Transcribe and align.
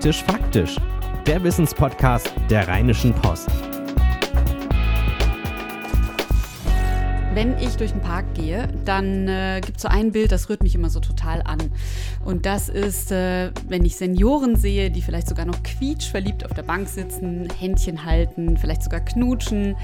Praktisch 0.00 0.22
Faktisch, 0.22 0.76
der 1.26 1.44
Wissenspodcast 1.44 2.32
der 2.48 2.66
Rheinischen 2.66 3.12
Post. 3.12 3.50
Wenn 7.34 7.58
ich 7.58 7.76
durch 7.76 7.92
den 7.92 8.00
Park 8.00 8.32
gehe, 8.32 8.68
dann 8.86 9.28
äh, 9.28 9.60
gibt 9.62 9.76
es 9.76 9.82
so 9.82 9.88
ein 9.88 10.10
Bild, 10.10 10.32
das 10.32 10.48
rührt 10.48 10.62
mich 10.62 10.74
immer 10.74 10.88
so 10.88 11.00
total 11.00 11.42
an. 11.42 11.58
Und 12.24 12.46
das 12.46 12.70
ist, 12.70 13.12
äh, 13.12 13.50
wenn 13.68 13.84
ich 13.84 13.96
Senioren 13.96 14.56
sehe, 14.56 14.90
die 14.90 15.02
vielleicht 15.02 15.28
sogar 15.28 15.44
noch 15.44 15.62
quietschverliebt 15.62 16.46
auf 16.46 16.54
der 16.54 16.62
Bank 16.62 16.88
sitzen, 16.88 17.46
Händchen 17.58 18.06
halten, 18.06 18.56
vielleicht 18.56 18.82
sogar 18.82 19.00
knutschen. 19.00 19.76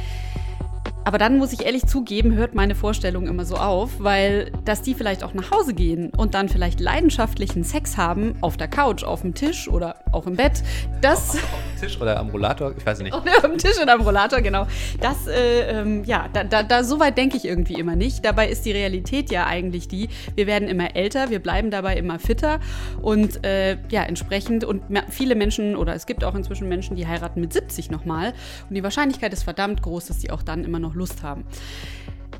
Aber 1.06 1.18
dann 1.18 1.38
muss 1.38 1.52
ich 1.52 1.64
ehrlich 1.64 1.86
zugeben, 1.86 2.34
hört 2.34 2.56
meine 2.56 2.74
Vorstellung 2.74 3.28
immer 3.28 3.44
so 3.44 3.54
auf, 3.54 3.90
weil 4.00 4.50
dass 4.64 4.82
die 4.82 4.92
vielleicht 4.92 5.22
auch 5.22 5.34
nach 5.34 5.52
Hause 5.52 5.72
gehen 5.72 6.10
und 6.16 6.34
dann 6.34 6.48
vielleicht 6.48 6.80
leidenschaftlichen 6.80 7.62
Sex 7.62 7.96
haben 7.96 8.34
auf 8.40 8.56
der 8.56 8.66
Couch, 8.66 9.04
auf 9.04 9.22
dem 9.22 9.32
Tisch 9.32 9.68
oder 9.68 10.00
auch 10.10 10.26
im 10.26 10.34
Bett, 10.34 10.64
das. 11.02 11.30
Auf, 11.30 11.36
auf 11.36 11.60
dem 11.70 11.80
Tisch 11.80 12.00
oder 12.00 12.18
am 12.18 12.30
Rollator, 12.30 12.74
ich 12.76 12.84
weiß 12.84 12.98
nicht. 13.02 13.12
auf 13.12 13.22
dem 13.22 13.56
Tisch 13.56 13.80
oder 13.80 13.92
am 13.92 14.00
Rollator, 14.00 14.40
genau. 14.40 14.66
Das, 15.00 15.28
äh, 15.28 15.80
ähm, 15.80 16.02
ja, 16.02 16.28
da, 16.32 16.42
da, 16.42 16.64
da, 16.64 16.82
so 16.82 16.98
weit 16.98 17.16
denke 17.16 17.36
ich 17.36 17.44
irgendwie 17.44 17.74
immer 17.74 17.94
nicht. 17.94 18.24
Dabei 18.24 18.48
ist 18.48 18.66
die 18.66 18.72
Realität 18.72 19.30
ja 19.30 19.46
eigentlich 19.46 19.86
die, 19.86 20.08
wir 20.34 20.48
werden 20.48 20.66
immer 20.66 20.96
älter, 20.96 21.30
wir 21.30 21.38
bleiben 21.38 21.70
dabei 21.70 21.96
immer 21.98 22.18
fitter 22.18 22.58
und 23.00 23.44
äh, 23.46 23.78
ja, 23.90 24.02
entsprechend 24.02 24.64
und 24.64 24.82
viele 25.10 25.36
Menschen 25.36 25.76
oder 25.76 25.94
es 25.94 26.06
gibt 26.06 26.24
auch 26.24 26.34
inzwischen 26.34 26.68
Menschen, 26.68 26.96
die 26.96 27.06
heiraten 27.06 27.40
mit 27.40 27.52
70 27.52 27.92
nochmal 27.92 28.32
und 28.68 28.74
die 28.74 28.82
Wahrscheinlichkeit 28.82 29.32
ist 29.32 29.44
verdammt 29.44 29.82
groß, 29.82 30.06
dass 30.06 30.18
die 30.18 30.32
auch 30.32 30.42
dann 30.42 30.64
immer 30.64 30.80
noch 30.80 30.95
Lust 30.96 31.22
haben. 31.22 31.44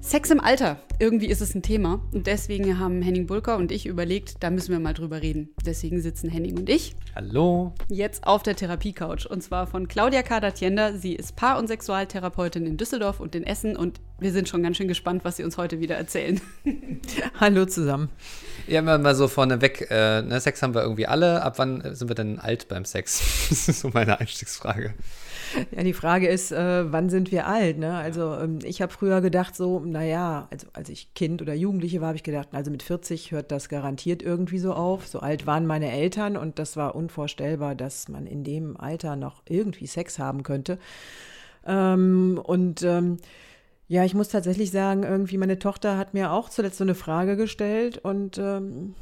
Sex 0.06 0.30
im 0.30 0.38
Alter, 0.38 0.78
irgendwie 1.00 1.26
ist 1.26 1.40
es 1.40 1.56
ein 1.56 1.62
Thema 1.62 2.00
und 2.12 2.28
deswegen 2.28 2.78
haben 2.78 3.02
Henning 3.02 3.26
Bulker 3.26 3.56
und 3.56 3.72
ich 3.72 3.86
überlegt, 3.86 4.36
da 4.40 4.50
müssen 4.50 4.70
wir 4.70 4.78
mal 4.78 4.94
drüber 4.94 5.20
reden. 5.20 5.48
Deswegen 5.64 6.00
sitzen 6.00 6.30
Henning 6.30 6.56
und 6.56 6.68
ich 6.68 6.94
Hallo. 7.16 7.74
jetzt 7.88 8.24
auf 8.24 8.44
der 8.44 8.54
Therapiecouch 8.54 9.26
und 9.28 9.42
zwar 9.42 9.66
von 9.66 9.88
Claudia 9.88 10.22
Kadatienda. 10.22 10.92
Sie 10.92 11.14
ist 11.14 11.34
Paar- 11.34 11.58
und 11.58 11.66
Sexualtherapeutin 11.66 12.66
in 12.66 12.76
Düsseldorf 12.76 13.18
und 13.18 13.34
in 13.34 13.42
Essen 13.42 13.74
und 13.74 14.00
wir 14.20 14.30
sind 14.30 14.48
schon 14.48 14.62
ganz 14.62 14.76
schön 14.76 14.86
gespannt, 14.86 15.24
was 15.24 15.38
Sie 15.38 15.44
uns 15.44 15.58
heute 15.58 15.80
wieder 15.80 15.96
erzählen. 15.96 16.40
Hallo 17.40 17.66
zusammen. 17.66 18.08
Ja, 18.68 18.82
mal, 18.82 19.00
mal 19.00 19.16
so 19.16 19.26
vorneweg, 19.26 19.88
äh, 19.90 20.22
ne, 20.22 20.40
Sex 20.40 20.62
haben 20.62 20.74
wir 20.74 20.82
irgendwie 20.82 21.08
alle. 21.08 21.42
Ab 21.42 21.58
wann 21.58 21.82
sind 21.96 22.08
wir 22.08 22.14
denn 22.14 22.38
alt 22.38 22.68
beim 22.68 22.84
Sex? 22.84 23.22
Das 23.50 23.68
ist 23.68 23.80
so 23.80 23.90
meine 23.92 24.20
Einstiegsfrage. 24.20 24.94
Ja, 25.74 25.82
die 25.82 25.92
Frage 25.92 26.28
ist, 26.28 26.52
äh, 26.52 26.92
wann 26.92 27.08
sind 27.08 27.32
wir 27.32 27.46
alt? 27.46 27.78
Ne? 27.78 27.94
Also 27.94 28.34
ähm, 28.34 28.58
ich 28.62 28.82
habe 28.82 28.92
früher 28.92 29.20
gedacht 29.20 29.56
so, 29.56 29.80
naja, 29.80 30.48
also 30.50 30.66
als 30.72 30.88
ich 30.88 31.12
Kind 31.14 31.42
oder 31.42 31.54
Jugendliche 31.54 32.00
war, 32.00 32.08
habe 32.08 32.16
ich 32.16 32.22
gedacht, 32.22 32.48
also 32.52 32.70
mit 32.70 32.82
40 32.82 33.32
hört 33.32 33.50
das 33.50 33.68
garantiert 33.68 34.22
irgendwie 34.22 34.58
so 34.58 34.74
auf. 34.74 35.06
So 35.06 35.20
alt 35.20 35.46
waren 35.46 35.66
meine 35.66 35.90
Eltern 35.90 36.36
und 36.36 36.58
das 36.58 36.76
war 36.76 36.94
unvorstellbar, 36.94 37.74
dass 37.74 38.08
man 38.08 38.26
in 38.26 38.44
dem 38.44 38.76
Alter 38.76 39.16
noch 39.16 39.42
irgendwie 39.48 39.86
Sex 39.86 40.18
haben 40.18 40.42
könnte. 40.42 40.78
Ähm, 41.66 42.40
und 42.42 42.82
ähm, 42.82 43.18
ja, 43.88 44.04
ich 44.04 44.14
muss 44.14 44.28
tatsächlich 44.28 44.70
sagen, 44.70 45.04
irgendwie 45.04 45.38
meine 45.38 45.58
Tochter 45.58 45.96
hat 45.96 46.12
mir 46.12 46.32
auch 46.32 46.48
zuletzt 46.48 46.78
so 46.78 46.84
eine 46.84 46.94
Frage 46.94 47.36
gestellt 47.36 47.98
und 47.98 48.38
ähm, 48.38 48.94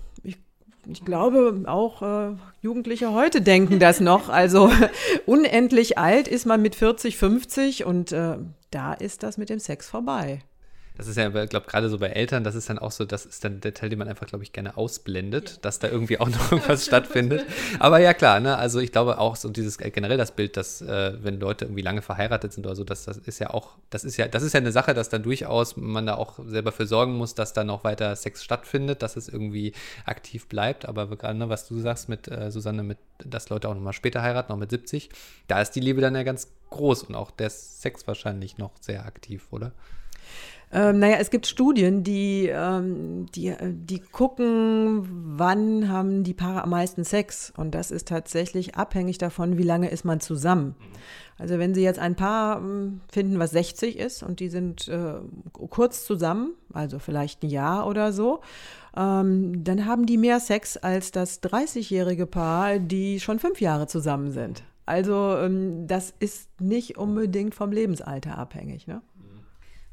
ich 0.86 1.04
glaube, 1.04 1.62
auch 1.66 2.02
äh, 2.02 2.36
Jugendliche 2.62 3.12
heute 3.12 3.40
denken 3.40 3.78
das 3.78 4.00
noch. 4.00 4.28
Also 4.28 4.70
unendlich 5.26 5.98
alt 5.98 6.28
ist 6.28 6.46
man 6.46 6.62
mit 6.62 6.74
40, 6.74 7.16
50 7.16 7.84
und 7.84 8.12
äh, 8.12 8.36
da 8.70 8.92
ist 8.92 9.22
das 9.22 9.38
mit 9.38 9.50
dem 9.50 9.58
Sex 9.58 9.88
vorbei 9.88 10.42
das 10.97 11.09
ist 11.09 11.17
ja, 11.17 11.27
ich 11.27 11.50
glaube, 11.50 11.67
gerade 11.67 11.89
so 11.89 11.98
bei 11.98 12.06
Eltern, 12.06 12.45
das 12.45 12.55
ist 12.55 12.70
dann 12.70 12.78
auch 12.78 12.92
so, 12.92 13.05
das 13.05 13.27
ist 13.27 13.45
dann 13.45 13.61
der 13.61 13.75
Teil, 13.75 13.89
den 13.89 13.98
man 13.98 14.06
einfach, 14.06 14.28
glaube 14.28 14.45
ich, 14.45 14.53
gerne 14.53 14.77
ausblendet, 14.77 15.50
ja. 15.50 15.56
dass 15.62 15.81
da 15.81 15.89
irgendwie 15.89 16.20
auch 16.20 16.28
noch 16.31 16.53
irgendwas 16.53 16.84
stattfindet. 16.84 17.45
Aber 17.81 17.98
ja, 17.98 18.14
klar, 18.14 18.39
ne, 18.39 18.56
also 18.56 18.78
ich 18.78 18.92
glaube 18.92 19.19
auch 19.19 19.34
so 19.34 19.48
dieses 19.48 19.81
äh, 19.81 19.91
generell 19.91 20.17
das 20.17 20.31
Bild, 20.31 20.56
dass 20.56 20.81
äh, 20.83 21.15
wenn 21.20 21.41
Leute 21.41 21.65
irgendwie 21.65 21.83
lange 21.83 22.00
verheiratet 22.00 22.53
sind 22.53 22.65
oder 22.65 22.77
so, 22.77 22.84
dass 22.84 23.06
das 23.06 23.17
ist 23.17 23.41
ja 23.41 23.50
auch, 23.50 23.77
das 23.91 24.05
ist 24.05 24.17
ja, 24.19 24.28
das 24.28 24.45
ist 24.45 24.53
ja 24.53 24.61
eine 24.61 24.70
Sache, 24.70 24.95
dass 24.95 25.09
dann 25.09 25.25
durchaus 25.25 25.77
man 25.77 26.06
da 26.06 26.15
auch 26.15 26.38
selber 26.47 26.71
für 26.71 26.87
sorgen 26.87 27.16
muss, 27.16 27.34
dass 27.34 27.53
da 27.53 27.65
noch 27.65 27.83
weiter 27.83 28.15
Sex 28.15 28.44
stattfindet, 28.44 29.03
dass 29.03 29.16
es 29.16 29.28
irgendwie 29.28 29.72
aktiv 30.04 30.47
bleibt. 30.47 30.87
Aber 30.87 31.09
gerade, 31.09 31.37
ne, 31.37 31.49
was 31.49 31.66
du 31.66 31.81
sagst 31.81 32.09
mit 32.09 32.28
äh, 32.28 32.53
Susanne, 32.53 32.84
mit, 32.84 32.99
dass 33.19 33.49
Leute 33.49 33.69
auch 33.69 33.75
nochmal 33.75 33.94
später 33.94 34.22
heiraten, 34.22 34.53
noch 34.53 34.59
mit 34.59 34.71
70, 34.71 35.10
da 35.49 35.60
ist 35.60 35.72
die 35.72 35.81
Liebe 35.81 36.00
dann 36.00 36.15
ja 36.15 36.22
ganz 36.22 36.53
groß 36.71 37.03
und 37.04 37.16
auch 37.16 37.33
der 37.33 37.50
Sex 37.50 38.06
wahrscheinlich 38.06 38.59
noch 38.59 38.72
sehr 38.81 39.04
aktiv, 39.06 39.49
oder? 39.50 39.72
Ähm, 40.74 40.98
naja, 40.98 41.18
es 41.20 41.30
gibt 41.30 41.46
Studien, 41.46 42.02
die, 42.02 42.50
ähm, 42.52 43.26
die, 43.32 43.48
äh, 43.48 43.72
die 43.72 44.00
gucken, 44.00 45.06
wann 45.38 45.88
haben 45.88 46.24
die 46.24 46.34
Paare 46.34 46.64
am 46.64 46.70
meisten 46.70 47.04
Sex. 47.04 47.52
Und 47.56 47.76
das 47.76 47.92
ist 47.92 48.08
tatsächlich 48.08 48.74
abhängig 48.74 49.18
davon, 49.18 49.56
wie 49.56 49.62
lange 49.62 49.88
ist 49.88 50.04
man 50.04 50.18
zusammen. 50.18 50.74
Also 51.38 51.60
wenn 51.60 51.74
Sie 51.74 51.82
jetzt 51.82 52.00
ein 52.00 52.16
Paar 52.16 52.58
ähm, 52.58 53.00
finden, 53.08 53.38
was 53.38 53.52
60 53.52 53.98
ist 53.98 54.24
und 54.24 54.40
die 54.40 54.48
sind 54.48 54.88
äh, 54.88 55.14
kurz 55.52 56.04
zusammen, 56.04 56.54
also 56.72 56.98
vielleicht 56.98 57.44
ein 57.44 57.50
Jahr 57.50 57.86
oder 57.86 58.12
so, 58.12 58.41
ähm, 58.96 59.62
dann 59.62 59.86
haben 59.86 60.06
die 60.06 60.18
mehr 60.18 60.41
Sex 60.41 60.76
als 60.76 61.12
das 61.12 61.41
30-jährige 61.41 62.26
Paar, 62.26 62.80
die 62.80 63.20
schon 63.20 63.38
fünf 63.38 63.60
Jahre 63.60 63.86
zusammen 63.86 64.32
sind. 64.32 64.64
Also 64.86 65.36
ähm, 65.38 65.86
das 65.86 66.12
ist 66.18 66.60
nicht 66.60 66.98
unbedingt 66.98 67.54
vom 67.54 67.70
Lebensalter 67.70 68.36
abhängig. 68.36 68.86
Ne? 68.86 69.02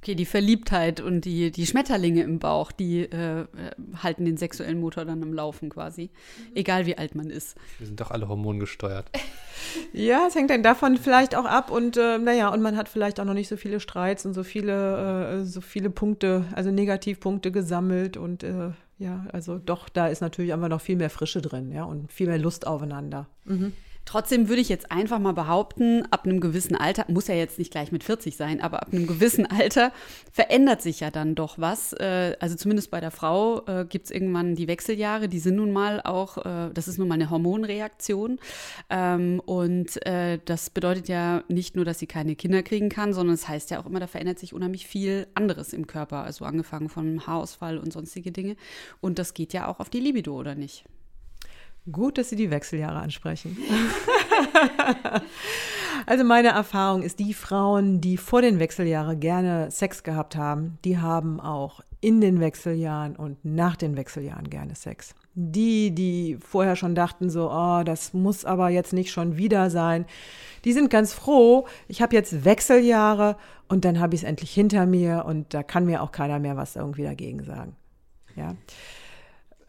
Okay, 0.02 0.16
die 0.16 0.26
Verliebtheit 0.26 1.00
und 1.00 1.26
die, 1.26 1.52
die 1.52 1.68
Schmetterlinge 1.68 2.24
im 2.24 2.40
Bauch, 2.40 2.72
die 2.72 3.02
äh, 3.02 3.46
halten 4.02 4.26
den 4.26 4.36
sexuellen 4.36 4.80
Motor 4.80 5.06
dann 5.06 5.22
im 5.22 5.32
Laufen 5.32 5.70
quasi. 5.70 6.10
Mhm. 6.10 6.56
Egal 6.56 6.88
wie 6.88 6.98
alt 6.98 7.14
man 7.14 7.30
ist. 7.30 7.56
Wir 7.78 7.86
sind 7.86 8.02
doch 8.02 8.10
alle 8.10 8.28
hormongesteuert. 8.28 9.12
ja, 9.94 10.26
es 10.28 10.34
hängt 10.34 10.50
dann 10.50 10.64
davon 10.64 10.98
vielleicht 10.98 11.36
auch 11.36 11.46
ab 11.46 11.70
und 11.70 11.98
äh, 11.98 12.18
naja, 12.18 12.50
und 12.50 12.64
man 12.64 12.78
hat 12.78 12.90
vielleicht 12.90 13.20
auch 13.20 13.26
noch 13.26 13.36
nicht 13.36 13.48
so 13.48 13.58
viele 13.58 13.80
Streits 13.80 14.26
und 14.26 14.34
so 14.34 14.42
viele, 14.42 15.42
äh, 15.42 15.46
so 15.46 15.62
viele 15.62 15.92
Punkte, 15.92 16.46
also 16.56 16.72
Negativpunkte 16.72 17.52
gesammelt 17.52 18.18
und 18.18 18.42
äh, 18.42 18.72
ja, 18.98 19.28
also 19.32 19.60
doch, 19.60 19.88
da 19.88 20.08
ist 20.08 20.22
natürlich 20.22 20.52
einfach 20.52 20.70
noch 20.70 20.82
viel 20.82 20.96
mehr 20.96 21.12
Frische 21.12 21.44
drin, 21.44 21.72
ja, 21.72 21.84
und 21.84 22.12
viel 22.12 22.26
mehr 22.26 22.40
Lust 22.40 22.66
aufeinander. 22.66 23.28
Mhm. 23.46 23.74
Trotzdem 24.06 24.50
würde 24.50 24.62
ich 24.62 24.70
jetzt 24.70 24.92
einfach 24.92 25.20
mal 25.20 25.34
behaupten, 25.34 26.04
ab 26.12 26.26
einem 26.26 26.40
gewissen 26.40 26.76
Alter, 26.76 27.06
muss 27.08 27.28
ja 27.28 27.36
jetzt 27.36 27.60
nicht 27.60 27.72
gleich 27.72 27.92
mit 27.92 28.04
40 28.04 28.36
sein, 28.36 28.62
aber 28.62 28.82
ab 28.82 28.90
einem 28.92 29.08
gewissen 29.08 29.46
Alter 29.46 29.92
verändert 30.32 30.82
sich 30.82 31.00
ja 31.00 31.12
dann 31.12 31.36
doch 31.36 31.60
was. 31.60 31.94
Äh, 31.94 32.36
also 32.40 32.56
zumindest 32.56 32.92
bei 32.92 33.00
der 33.00 33.12
Frau 33.12 33.66
äh, 33.68 33.86
gibt 33.86 34.06
es 34.06 34.12
irgendwann 34.12 34.56
die 34.56 34.68
Wechseljahre, 34.68 35.30
die 35.30 35.40
sind 35.40 35.56
nun 35.56 35.72
mal 35.72 36.02
auch, 36.02 36.38
äh, 36.38 36.72
das 36.74 36.88
ist 36.88 36.98
nun 36.98 37.08
mal 37.08 37.16
eine 37.16 37.30
Hormonreaktion. 37.30 38.40
Ähm, 38.90 39.40
und 39.46 40.00
das 40.46 40.70
bedeutet 40.70 41.08
ja 41.08 41.44
nicht 41.48 41.76
nur, 41.76 41.86
dass 41.86 42.00
sie 42.00 42.08
keine 42.08 42.36
Kinder 42.36 42.64
kriegen 42.64 42.90
kann, 42.90 43.14
sondern 43.14 43.36
es 43.36 43.42
das 43.42 43.50
heißt 43.50 43.72
ja 43.72 43.80
auch 43.80 43.86
immer, 43.86 44.00
da 44.00 44.08
verändert 44.08 44.40
sich 44.40 44.54
unheimlich 44.54 44.88
viel 44.88 45.28
anderes 45.34 45.74
im 45.74 45.88
Körper, 45.88 46.24
also 46.24 46.46
angefangen 46.46 46.90
von 46.90 47.26
Haarausfall 47.26 47.78
und 47.78 47.92
sonstige 47.92 48.32
Dinge. 48.32 48.56
Und 49.00 49.20
das 49.20 49.34
geht 49.34 49.54
ja 49.54 49.68
auch 49.68 49.80
auf 49.80 49.90
die 49.90 50.00
Libido, 50.00 50.38
oder 50.38 50.56
nicht? 50.56 50.86
Gut, 51.90 52.18
dass 52.18 52.30
Sie 52.30 52.36
die 52.36 52.52
Wechseljahre 52.52 53.00
ansprechen. 53.00 53.58
also 56.06 56.24
meine 56.24 56.50
Erfahrung 56.50 57.02
ist, 57.02 57.18
die 57.20 57.34
Frauen, 57.34 58.02
die 58.02 58.18
vor 58.18 58.44
den 58.44 58.60
Wechseljahren 58.60 59.20
gerne 59.20 59.72
Sex 59.72 60.04
gehabt 60.04 60.36
haben, 60.36 60.78
die 60.86 61.00
haben 61.00 61.40
auch 61.40 61.82
in 62.00 62.22
den 62.22 62.40
Wechseljahren 62.40 63.16
und 63.16 63.44
nach 63.46 63.76
den 63.76 63.96
Wechseljahren 63.96 64.50
gerne 64.50 64.76
Sex. 64.76 65.16
Die, 65.34 65.92
die 65.92 66.38
vorher 66.40 66.76
schon 66.76 66.94
dachten, 66.94 67.30
so, 67.30 67.50
oh, 67.52 67.84
das 67.84 68.14
muss 68.14 68.46
aber 68.46 68.70
jetzt 68.70 68.94
nicht 68.94 69.12
schon 69.12 69.38
wieder 69.38 69.70
sein, 69.70 70.06
die 70.66 70.74
sind 70.74 70.90
ganz 70.90 71.14
froh, 71.14 71.68
ich 71.88 72.02
habe 72.02 72.16
jetzt 72.16 72.46
Wechseljahre 72.46 73.38
und 73.68 73.86
dann 73.86 74.00
habe 74.00 74.14
ich 74.14 74.22
es 74.22 74.28
endlich 74.28 74.52
hinter 74.52 74.86
mir 74.86 75.26
und 75.26 75.54
da 75.54 75.64
kann 75.64 75.86
mir 75.86 76.04
auch 76.04 76.12
keiner 76.12 76.40
mehr 76.40 76.58
was 76.58 76.76
irgendwie 76.76 77.04
dagegen 77.04 77.44
sagen. 77.44 77.76
Ja. 78.36 78.56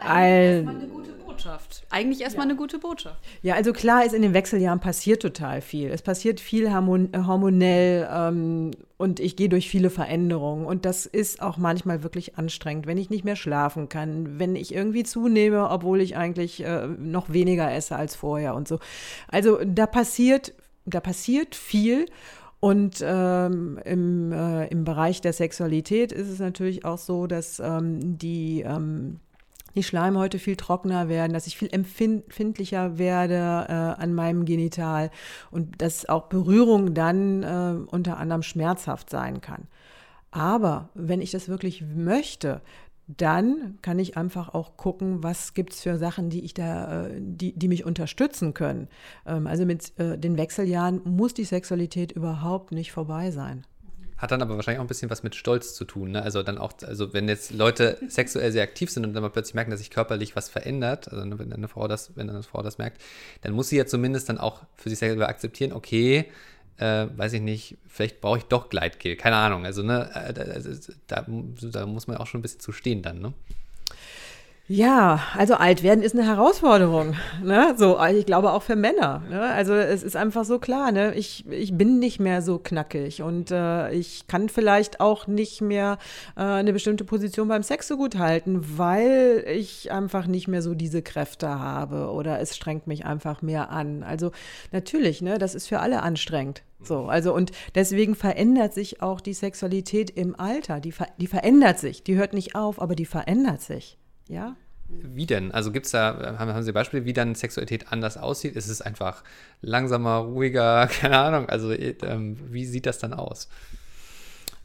Eigentlich 0.05 0.65
erstmal 0.65 0.77
eine 0.77 0.89
gute 0.89 1.13
Botschaft. 1.13 1.83
Eigentlich 1.91 2.21
erstmal 2.21 2.47
ja. 2.47 2.51
eine 2.51 2.59
gute 2.59 2.79
Botschaft. 2.79 3.19
Ja, 3.43 3.55
also 3.55 3.73
klar 3.73 4.05
ist, 4.05 4.15
in 4.15 4.23
den 4.23 4.35
Wechseljahren 4.35 4.81
passiert 4.81 5.23
total 5.23 5.61
viel. 5.61 5.91
Es 5.91 6.03
passiert 6.03 6.41
viel 6.41 6.67
äh, 6.67 6.71
hormonell 6.71 8.09
ähm, 8.13 8.71
und 8.99 9.21
ich 9.21 9.37
gehe 9.37 9.49
durch 9.49 9.69
viele 9.69 9.91
Veränderungen. 9.91 10.67
Und 10.67 10.85
das 10.85 11.07
ist 11.07 11.43
auch 11.43 11.57
manchmal 11.57 12.03
wirklich 12.03 12.39
anstrengend, 12.39 12.87
wenn 12.87 12.99
ich 12.99 13.11
nicht 13.11 13.25
mehr 13.25 13.37
schlafen 13.37 13.89
kann, 13.89 14.39
wenn 14.39 14.57
ich 14.57 14.75
irgendwie 14.75 15.05
zunehme, 15.05 15.69
obwohl 15.71 16.01
ich 16.01 16.17
eigentlich 16.17 16.65
äh, 16.65 16.87
noch 16.87 17.33
weniger 17.33 17.73
esse 17.73 17.97
als 17.97 18.15
vorher 18.15 18.55
und 18.55 18.69
so. 18.69 18.79
Also 19.29 19.59
da 19.65 19.87
passiert, 19.87 20.55
da 20.85 21.01
passiert 21.01 21.55
viel. 21.55 22.07
Und 22.61 23.03
ähm, 23.05 23.81
im, 23.85 24.31
äh, 24.31 24.69
im 24.69 24.85
Bereich 24.85 25.21
der 25.21 25.33
Sexualität 25.33 26.13
ist 26.13 26.29
es 26.29 26.39
natürlich 26.39 26.85
auch 26.85 26.99
so, 26.99 27.27
dass 27.27 27.59
ähm, 27.59 28.19
die 28.19 28.61
ähm, 28.61 29.19
die 29.75 29.83
Schleimhäute 29.83 30.39
viel 30.39 30.57
trockener 30.57 31.09
werden, 31.09 31.33
dass 31.33 31.47
ich 31.47 31.57
viel 31.57 31.69
empfindlicher 31.73 32.99
werde 32.99 33.67
äh, 33.69 34.03
an 34.03 34.15
meinem 34.15 34.45
Genital 34.45 35.11
und 35.51 35.81
dass 35.81 36.09
auch 36.09 36.25
Berührung 36.25 36.95
dann 36.95 37.43
äh, 37.43 37.77
unter 37.91 38.19
anderem 38.19 38.43
schmerzhaft 38.43 39.11
sein 39.11 39.41
kann. 39.41 39.67
Aber 40.31 40.89
wenn 40.95 41.21
ich 41.21 41.31
das 41.31 41.49
wirklich 41.49 41.83
möchte, 41.83 42.63
dann 43.09 43.79
kann 43.83 43.99
ich 43.99 44.17
einfach 44.17 44.55
auch 44.55 44.77
gucken, 44.77 45.23
was 45.23 45.55
gibt 45.55 45.73
es 45.73 45.81
für 45.81 45.99
Sachen, 45.99 46.31
die 46.31 46.45
ich 46.45 46.55
da, 46.55 47.07
äh, 47.07 47.21
die, 47.21 47.53
die 47.53 47.69
mich 47.69 47.85
unterstützen 47.85 48.55
können. 48.55 48.89
Ähm, 49.27 49.47
also 49.47 49.67
mit 49.67 49.99
äh, 49.99 50.17
den 50.19 50.37
Wechseljahren 50.37 51.03
muss 51.05 51.35
die 51.35 51.45
Sexualität 51.45 52.13
überhaupt 52.13 52.73
nicht 52.73 52.93
vorbei 52.93 53.31
sein. 53.31 53.65
Hat 54.23 54.31
dann 54.31 54.41
aber 54.41 54.55
wahrscheinlich 54.55 54.79
auch 54.79 54.85
ein 54.85 54.89
bisschen 54.89 55.11
was 55.11 55.25
mit 55.25 55.35
Stolz 55.35 55.75
zu 55.75 55.85
tun. 55.85 56.13
Ne? 56.13 56.23
Also 56.23 56.45
dann 56.45 56.57
auch, 56.57 56.75
also 56.87 57.13
wenn 57.13 57.29
jetzt 57.29 57.51
Leute 57.51 57.99
sexuell 58.07 58.53
sehr 58.53 58.63
aktiv 58.63 58.89
sind 58.89 59.05
und 59.05 59.15
dann 59.15 59.23
mal 59.25 59.31
plötzlich 59.31 59.55
merken, 59.55 59.73
dass 59.73 59.81
sich 59.81 59.91
körperlich 59.91 60.37
was 60.37 60.49
verändert, 60.49 61.11
also 61.11 61.39
wenn 61.41 61.53
eine 61.53 61.67
Frau 61.67 61.89
das, 61.89 62.15
wenn 62.15 62.31
eine 62.31 62.45
Frau 62.45 62.63
das 62.63 62.79
merkt, 62.79 63.03
dann 63.41 63.53
muss 63.53 63.71
sie 63.71 63.79
ja 63.79 63.85
zumindest 63.85 64.29
dann 64.29 64.39
auch 64.39 64.63
für 64.77 64.91
sich 64.91 65.01
selber 65.01 65.29
akzeptieren, 65.29 65.73
okay, 65.73 66.27
äh, 66.77 67.07
weiß 67.17 67.33
ich 67.33 67.41
nicht, 67.41 67.79
vielleicht 67.89 68.21
brauche 68.21 68.39
ich 68.39 68.45
doch 68.45 68.69
Gleitgel, 68.69 69.17
keine 69.17 69.35
Ahnung. 69.35 69.67
Also, 69.67 69.83
ne, 69.83 70.09
äh, 70.15 70.33
da, 71.09 71.27
da, 71.73 71.87
muss 71.87 72.07
man 72.07 72.17
auch 72.17 72.29
schon 72.29 72.39
ein 72.39 72.43
bisschen 72.43 72.61
zu 72.61 72.71
stehen 72.71 73.03
dann, 73.03 73.19
ne? 73.21 73.33
Ja, 74.69 75.21
also 75.37 75.55
alt 75.55 75.83
werden 75.83 76.05
ist 76.05 76.15
eine 76.15 76.25
Herausforderung. 76.25 77.15
Ne? 77.43 77.75
So, 77.77 77.99
ich 78.07 78.27
glaube 78.27 78.53
auch 78.53 78.63
für 78.63 78.77
Männer. 78.77 79.23
Ne? 79.29 79.41
Also 79.43 79.75
es 79.75 80.05
ist 80.05 80.17
einfach 80.17 80.45
so 80.45 80.61
klar, 80.61 80.93
ne? 80.93 81.15
ich, 81.15 81.45
ich 81.51 81.77
bin 81.77 81.99
nicht 81.99 82.21
mehr 82.21 82.43
so 82.43 82.59
knackig 82.59 83.23
und 83.23 83.51
äh, 83.51 83.93
ich 83.93 84.29
kann 84.29 84.49
vielleicht 84.49 85.01
auch 85.01 85.27
nicht 85.27 85.61
mehr 85.61 85.99
äh, 86.37 86.43
eine 86.43 86.73
bestimmte 86.73 87.05
Position 87.05 87.49
beim 87.49 87.65
Sex 87.65 87.89
so 87.89 87.97
gut 87.97 88.17
halten, 88.19 88.79
weil 88.79 89.45
ich 89.49 89.91
einfach 89.91 90.29
nicht 90.29 90.47
mehr 90.47 90.63
so 90.63 90.75
diese 90.75 91.03
Kräfte 91.03 91.49
habe 91.49 92.11
oder 92.13 92.39
es 92.39 92.57
strengt 92.57 92.87
mich 92.87 93.05
einfach 93.05 93.43
mehr 93.43 93.71
an. 93.71 94.05
Also 94.05 94.31
natürlich, 94.71 95.23
ne, 95.23 95.39
das 95.39 95.57
ist 95.57 95.67
für 95.67 95.81
alle 95.81 96.03
anstrengend. 96.03 96.63
So, 96.81 97.07
also 97.07 97.35
und 97.35 97.51
deswegen 97.75 98.15
verändert 98.15 98.75
sich 98.75 99.03
auch 99.03 99.21
die 99.21 99.35
Sexualität 99.35 100.11
im 100.11 100.39
Alter. 100.39 100.79
Die, 100.81 100.95
die 101.19 101.27
verändert 101.27 101.81
sich. 101.81 102.05
Die 102.05 102.17
hört 102.17 102.33
nicht 102.33 102.55
auf, 102.55 102.81
aber 102.81 102.95
die 102.95 103.07
verändert 103.07 103.61
sich. 103.61 103.99
Ja. 104.29 104.57
Wie 104.89 105.27
denn? 105.27 105.53
Also 105.53 105.73
gibt 105.73 105.87
es 105.87 105.93
da, 105.93 106.37
haben, 106.39 106.53
haben 106.53 106.63
Sie 106.63 106.73
Beispiele, 106.73 107.05
wie 107.05 107.13
dann 107.13 107.35
Sexualität 107.35 107.91
anders 107.93 108.19
aussieht? 108.19 108.57
Ist 108.57 108.69
es 108.69 108.83
einfach 108.83 109.25
langsamer, 109.61 110.17
ruhiger, 110.17 110.87
keine 111.01 111.19
Ahnung? 111.19 111.49
Also 111.49 111.73
ähm, 111.73 112.37
wie 112.51 112.65
sieht 112.67 112.87
das 112.87 112.99
dann 112.99 113.15
aus? 113.15 113.49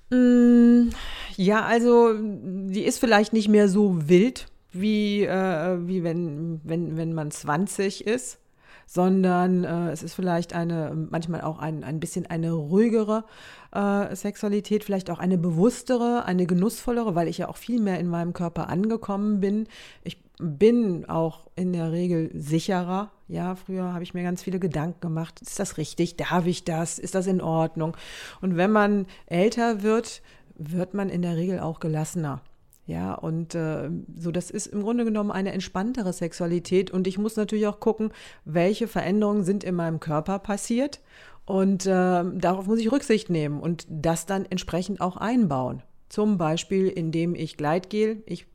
Mm, 0.09 0.89
ja, 1.35 1.65
also 1.65 2.13
die 2.17 2.83
ist 2.83 2.99
vielleicht 2.99 3.33
nicht 3.33 3.47
mehr 3.49 3.69
so 3.69 4.09
wild, 4.09 4.47
wie, 4.71 5.23
äh, 5.23 5.77
wie 5.87 6.03
wenn, 6.03 6.61
wenn, 6.63 6.97
wenn 6.97 7.13
man 7.13 7.31
20 7.31 8.05
ist, 8.05 8.39
sondern 8.87 9.65
äh, 9.65 9.91
es 9.91 10.01
ist 10.01 10.15
vielleicht 10.15 10.53
eine, 10.53 10.93
manchmal 11.11 11.41
auch 11.41 11.59
ein, 11.59 11.83
ein 11.83 11.99
bisschen 11.99 12.25
eine 12.25 12.53
ruhigere 12.53 13.25
äh, 13.73 14.15
Sexualität, 14.15 14.83
vielleicht 14.83 15.11
auch 15.11 15.19
eine 15.19 15.37
bewusstere, 15.37 16.23
eine 16.25 16.47
genussvollere, 16.47 17.13
weil 17.13 17.27
ich 17.27 17.37
ja 17.37 17.49
auch 17.49 17.57
viel 17.57 17.79
mehr 17.79 17.99
in 17.99 18.07
meinem 18.07 18.33
Körper 18.33 18.69
angekommen 18.69 19.41
bin. 19.41 19.67
Ich 20.03 20.17
bin 20.39 21.05
auch 21.09 21.47
in 21.55 21.73
der 21.73 21.91
Regel 21.91 22.31
sicherer. 22.33 23.11
Ja, 23.27 23.55
früher 23.55 23.93
habe 23.93 24.03
ich 24.03 24.13
mir 24.13 24.23
ganz 24.23 24.41
viele 24.41 24.59
Gedanken 24.59 25.01
gemacht. 25.01 25.41
Ist 25.41 25.59
das 25.59 25.77
richtig? 25.77 26.15
Darf 26.15 26.45
ich 26.45 26.63
das? 26.63 26.97
Ist 26.97 27.13
das 27.13 27.27
in 27.27 27.41
Ordnung? 27.41 27.97
Und 28.41 28.55
wenn 28.55 28.71
man 28.71 29.05
älter 29.25 29.83
wird, 29.83 30.21
wird 30.55 30.93
man 30.93 31.09
in 31.09 31.21
der 31.21 31.35
Regel 31.35 31.59
auch 31.59 31.79
gelassener. 31.79 32.41
Ja, 32.87 33.13
und 33.15 33.53
äh, 33.53 33.89
so, 34.17 34.31
das 34.31 34.49
ist 34.49 34.67
im 34.67 34.81
Grunde 34.81 35.03
genommen 35.03 35.29
eine 35.29 35.51
entspanntere 35.51 36.13
Sexualität. 36.13 36.89
Und 36.89 37.05
ich 37.05 37.17
muss 37.17 37.35
natürlich 37.35 37.67
auch 37.67 37.81
gucken, 37.81 38.11
welche 38.45 38.87
Veränderungen 38.87 39.43
sind 39.43 39.65
in 39.65 39.75
meinem 39.75 39.99
Körper 39.99 40.39
passiert 40.39 41.01
und 41.47 41.85
äh, 41.85 41.89
darauf 41.89 42.67
muss 42.67 42.79
ich 42.79 42.91
Rücksicht 42.91 43.29
nehmen 43.29 43.61
und 43.61 43.85
das 43.89 44.25
dann 44.25 44.45
entsprechend 44.45 44.99
auch 44.99 45.15
einbauen. 45.15 45.81
Zum 46.09 46.37
Beispiel, 46.37 46.87
indem 46.87 47.35
ich 47.35 47.57
Gleitgel, 47.57 48.23
ich 48.25 48.47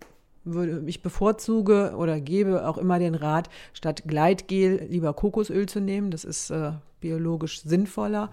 würde, 0.44 0.82
ich 0.86 1.02
bevorzuge 1.02 1.94
oder 1.96 2.20
gebe 2.20 2.66
auch 2.66 2.78
immer 2.78 2.98
den 2.98 3.14
Rat, 3.14 3.48
statt 3.72 4.02
Gleitgel 4.06 4.86
lieber 4.88 5.12
Kokosöl 5.14 5.66
zu 5.66 5.80
nehmen. 5.80 6.10
Das 6.10 6.24
ist 6.24 6.50
äh, 6.50 6.72
biologisch 7.00 7.62
sinnvoller. 7.62 8.30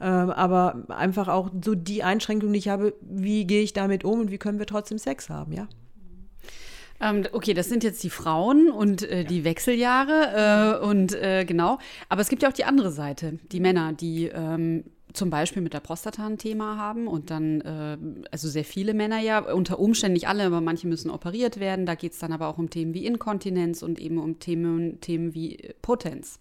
Ähm, 0.00 0.30
aber 0.30 0.84
einfach 0.88 1.28
auch 1.28 1.50
so 1.64 1.74
die 1.74 2.02
Einschränkung, 2.02 2.52
die 2.52 2.60
ich 2.60 2.68
habe, 2.68 2.94
wie 3.00 3.46
gehe 3.46 3.62
ich 3.62 3.72
damit 3.72 4.04
um 4.04 4.20
und 4.20 4.30
wie 4.30 4.38
können 4.38 4.58
wir 4.58 4.66
trotzdem 4.66 4.98
Sex 4.98 5.28
haben, 5.28 5.52
ja? 5.52 5.68
Ähm, 7.00 7.24
okay, 7.32 7.52
das 7.52 7.68
sind 7.68 7.82
jetzt 7.82 8.04
die 8.04 8.10
Frauen 8.10 8.70
und 8.70 9.02
äh, 9.02 9.24
die 9.24 9.42
Wechseljahre 9.42 10.78
äh, 10.80 10.86
und 10.86 11.12
äh, 11.14 11.44
genau. 11.44 11.78
Aber 12.08 12.20
es 12.20 12.28
gibt 12.28 12.44
ja 12.44 12.48
auch 12.48 12.52
die 12.52 12.64
andere 12.64 12.92
Seite, 12.92 13.40
die 13.50 13.58
Männer, 13.58 13.92
die 13.92 14.26
ähm, 14.26 14.84
zum 15.12 15.30
Beispiel 15.30 15.62
mit 15.62 15.74
der 15.74 15.80
Prostata 15.80 16.26
ein 16.26 16.38
Thema 16.38 16.76
haben 16.76 17.06
und 17.06 17.30
dann, 17.30 17.60
äh, 17.60 17.98
also 18.30 18.48
sehr 18.48 18.64
viele 18.64 18.94
Männer 18.94 19.20
ja, 19.20 19.40
unter 19.40 19.78
Umständen 19.78 20.14
nicht 20.14 20.28
alle, 20.28 20.44
aber 20.44 20.60
manche 20.60 20.86
müssen 20.86 21.10
operiert 21.10 21.60
werden. 21.60 21.86
Da 21.86 21.94
geht 21.94 22.12
es 22.12 22.18
dann 22.18 22.32
aber 22.32 22.48
auch 22.48 22.58
um 22.58 22.70
Themen 22.70 22.94
wie 22.94 23.06
Inkontinenz 23.06 23.82
und 23.82 23.98
eben 23.98 24.18
um 24.18 24.38
Themen, 24.38 25.00
Themen 25.00 25.34
wie 25.34 25.70
Potenz. 25.82 26.40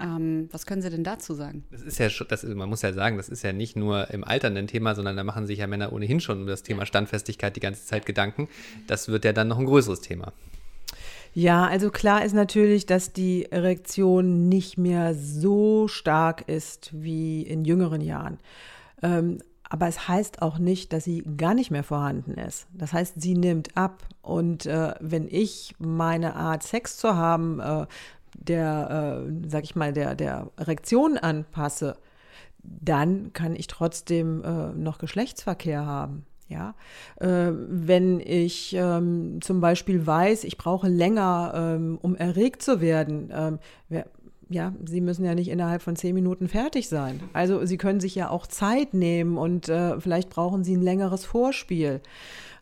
Ähm, 0.00 0.48
was 0.50 0.66
können 0.66 0.82
Sie 0.82 0.90
denn 0.90 1.04
dazu 1.04 1.34
sagen? 1.34 1.64
Das 1.70 1.82
ist 1.82 1.98
ja, 1.98 2.08
das 2.28 2.44
ist, 2.44 2.54
man 2.54 2.68
muss 2.68 2.82
ja 2.82 2.92
sagen, 2.92 3.16
das 3.16 3.28
ist 3.28 3.42
ja 3.42 3.52
nicht 3.52 3.76
nur 3.76 4.10
im 4.10 4.24
Alter 4.24 4.48
ein 4.48 4.66
Thema, 4.66 4.94
sondern 4.94 5.16
da 5.16 5.24
machen 5.24 5.46
sich 5.46 5.58
ja 5.58 5.66
Männer 5.66 5.92
ohnehin 5.92 6.20
schon 6.20 6.42
um 6.42 6.46
das 6.46 6.62
Thema 6.62 6.86
Standfestigkeit 6.86 7.54
die 7.54 7.60
ganze 7.60 7.84
Zeit 7.84 8.06
Gedanken. 8.06 8.48
Das 8.86 9.08
wird 9.08 9.24
ja 9.24 9.32
dann 9.32 9.48
noch 9.48 9.58
ein 9.58 9.66
größeres 9.66 10.00
Thema. 10.00 10.32
Ja, 11.36 11.66
also 11.66 11.90
klar 11.90 12.24
ist 12.24 12.32
natürlich, 12.32 12.86
dass 12.86 13.12
die 13.12 13.50
Erektion 13.50 14.48
nicht 14.48 14.78
mehr 14.78 15.14
so 15.14 15.88
stark 15.88 16.48
ist 16.48 16.90
wie 16.92 17.42
in 17.42 17.64
jüngeren 17.64 18.00
Jahren. 18.00 18.38
Ähm, 19.02 19.40
aber 19.68 19.88
es 19.88 20.06
heißt 20.06 20.42
auch 20.42 20.58
nicht, 20.58 20.92
dass 20.92 21.02
sie 21.02 21.24
gar 21.36 21.54
nicht 21.54 21.72
mehr 21.72 21.82
vorhanden 21.82 22.34
ist. 22.34 22.68
Das 22.72 22.92
heißt, 22.92 23.20
sie 23.20 23.34
nimmt 23.34 23.76
ab. 23.76 24.04
Und 24.22 24.66
äh, 24.66 24.94
wenn 25.00 25.26
ich 25.28 25.74
meine 25.80 26.36
Art, 26.36 26.62
Sex 26.62 26.98
zu 26.98 27.16
haben, 27.16 27.58
äh, 27.58 27.86
der, 28.34 29.26
äh, 29.26 29.48
sag 29.48 29.64
ich 29.64 29.74
mal, 29.74 29.92
der, 29.92 30.14
der 30.14 30.52
Erektion 30.56 31.18
anpasse, 31.18 31.96
dann 32.62 33.32
kann 33.32 33.56
ich 33.56 33.66
trotzdem 33.66 34.44
äh, 34.44 34.68
noch 34.78 34.98
Geschlechtsverkehr 34.98 35.84
haben. 35.84 36.24
Ja, 36.48 36.74
äh, 37.20 37.52
wenn 37.52 38.20
ich 38.20 38.74
ähm, 38.78 39.38
zum 39.40 39.60
Beispiel 39.60 40.06
weiß, 40.06 40.44
ich 40.44 40.58
brauche 40.58 40.88
länger, 40.88 41.52
ähm, 41.56 41.98
um 42.02 42.14
erregt 42.14 42.60
zu 42.60 42.82
werden, 42.82 43.32
ähm, 43.34 43.58
wer, 43.88 44.06
ja, 44.50 44.74
Sie 44.84 45.00
müssen 45.00 45.24
ja 45.24 45.34
nicht 45.34 45.48
innerhalb 45.48 45.80
von 45.80 45.96
zehn 45.96 46.14
Minuten 46.14 46.48
fertig 46.48 46.88
sein. 46.88 47.20
Also 47.32 47.64
Sie 47.64 47.78
können 47.78 48.00
sich 48.00 48.14
ja 48.14 48.28
auch 48.28 48.46
Zeit 48.46 48.92
nehmen 48.92 49.38
und 49.38 49.68
äh, 49.68 49.98
vielleicht 50.00 50.28
brauchen 50.28 50.64
Sie 50.64 50.76
ein 50.76 50.82
längeres 50.82 51.24
Vorspiel. 51.24 52.02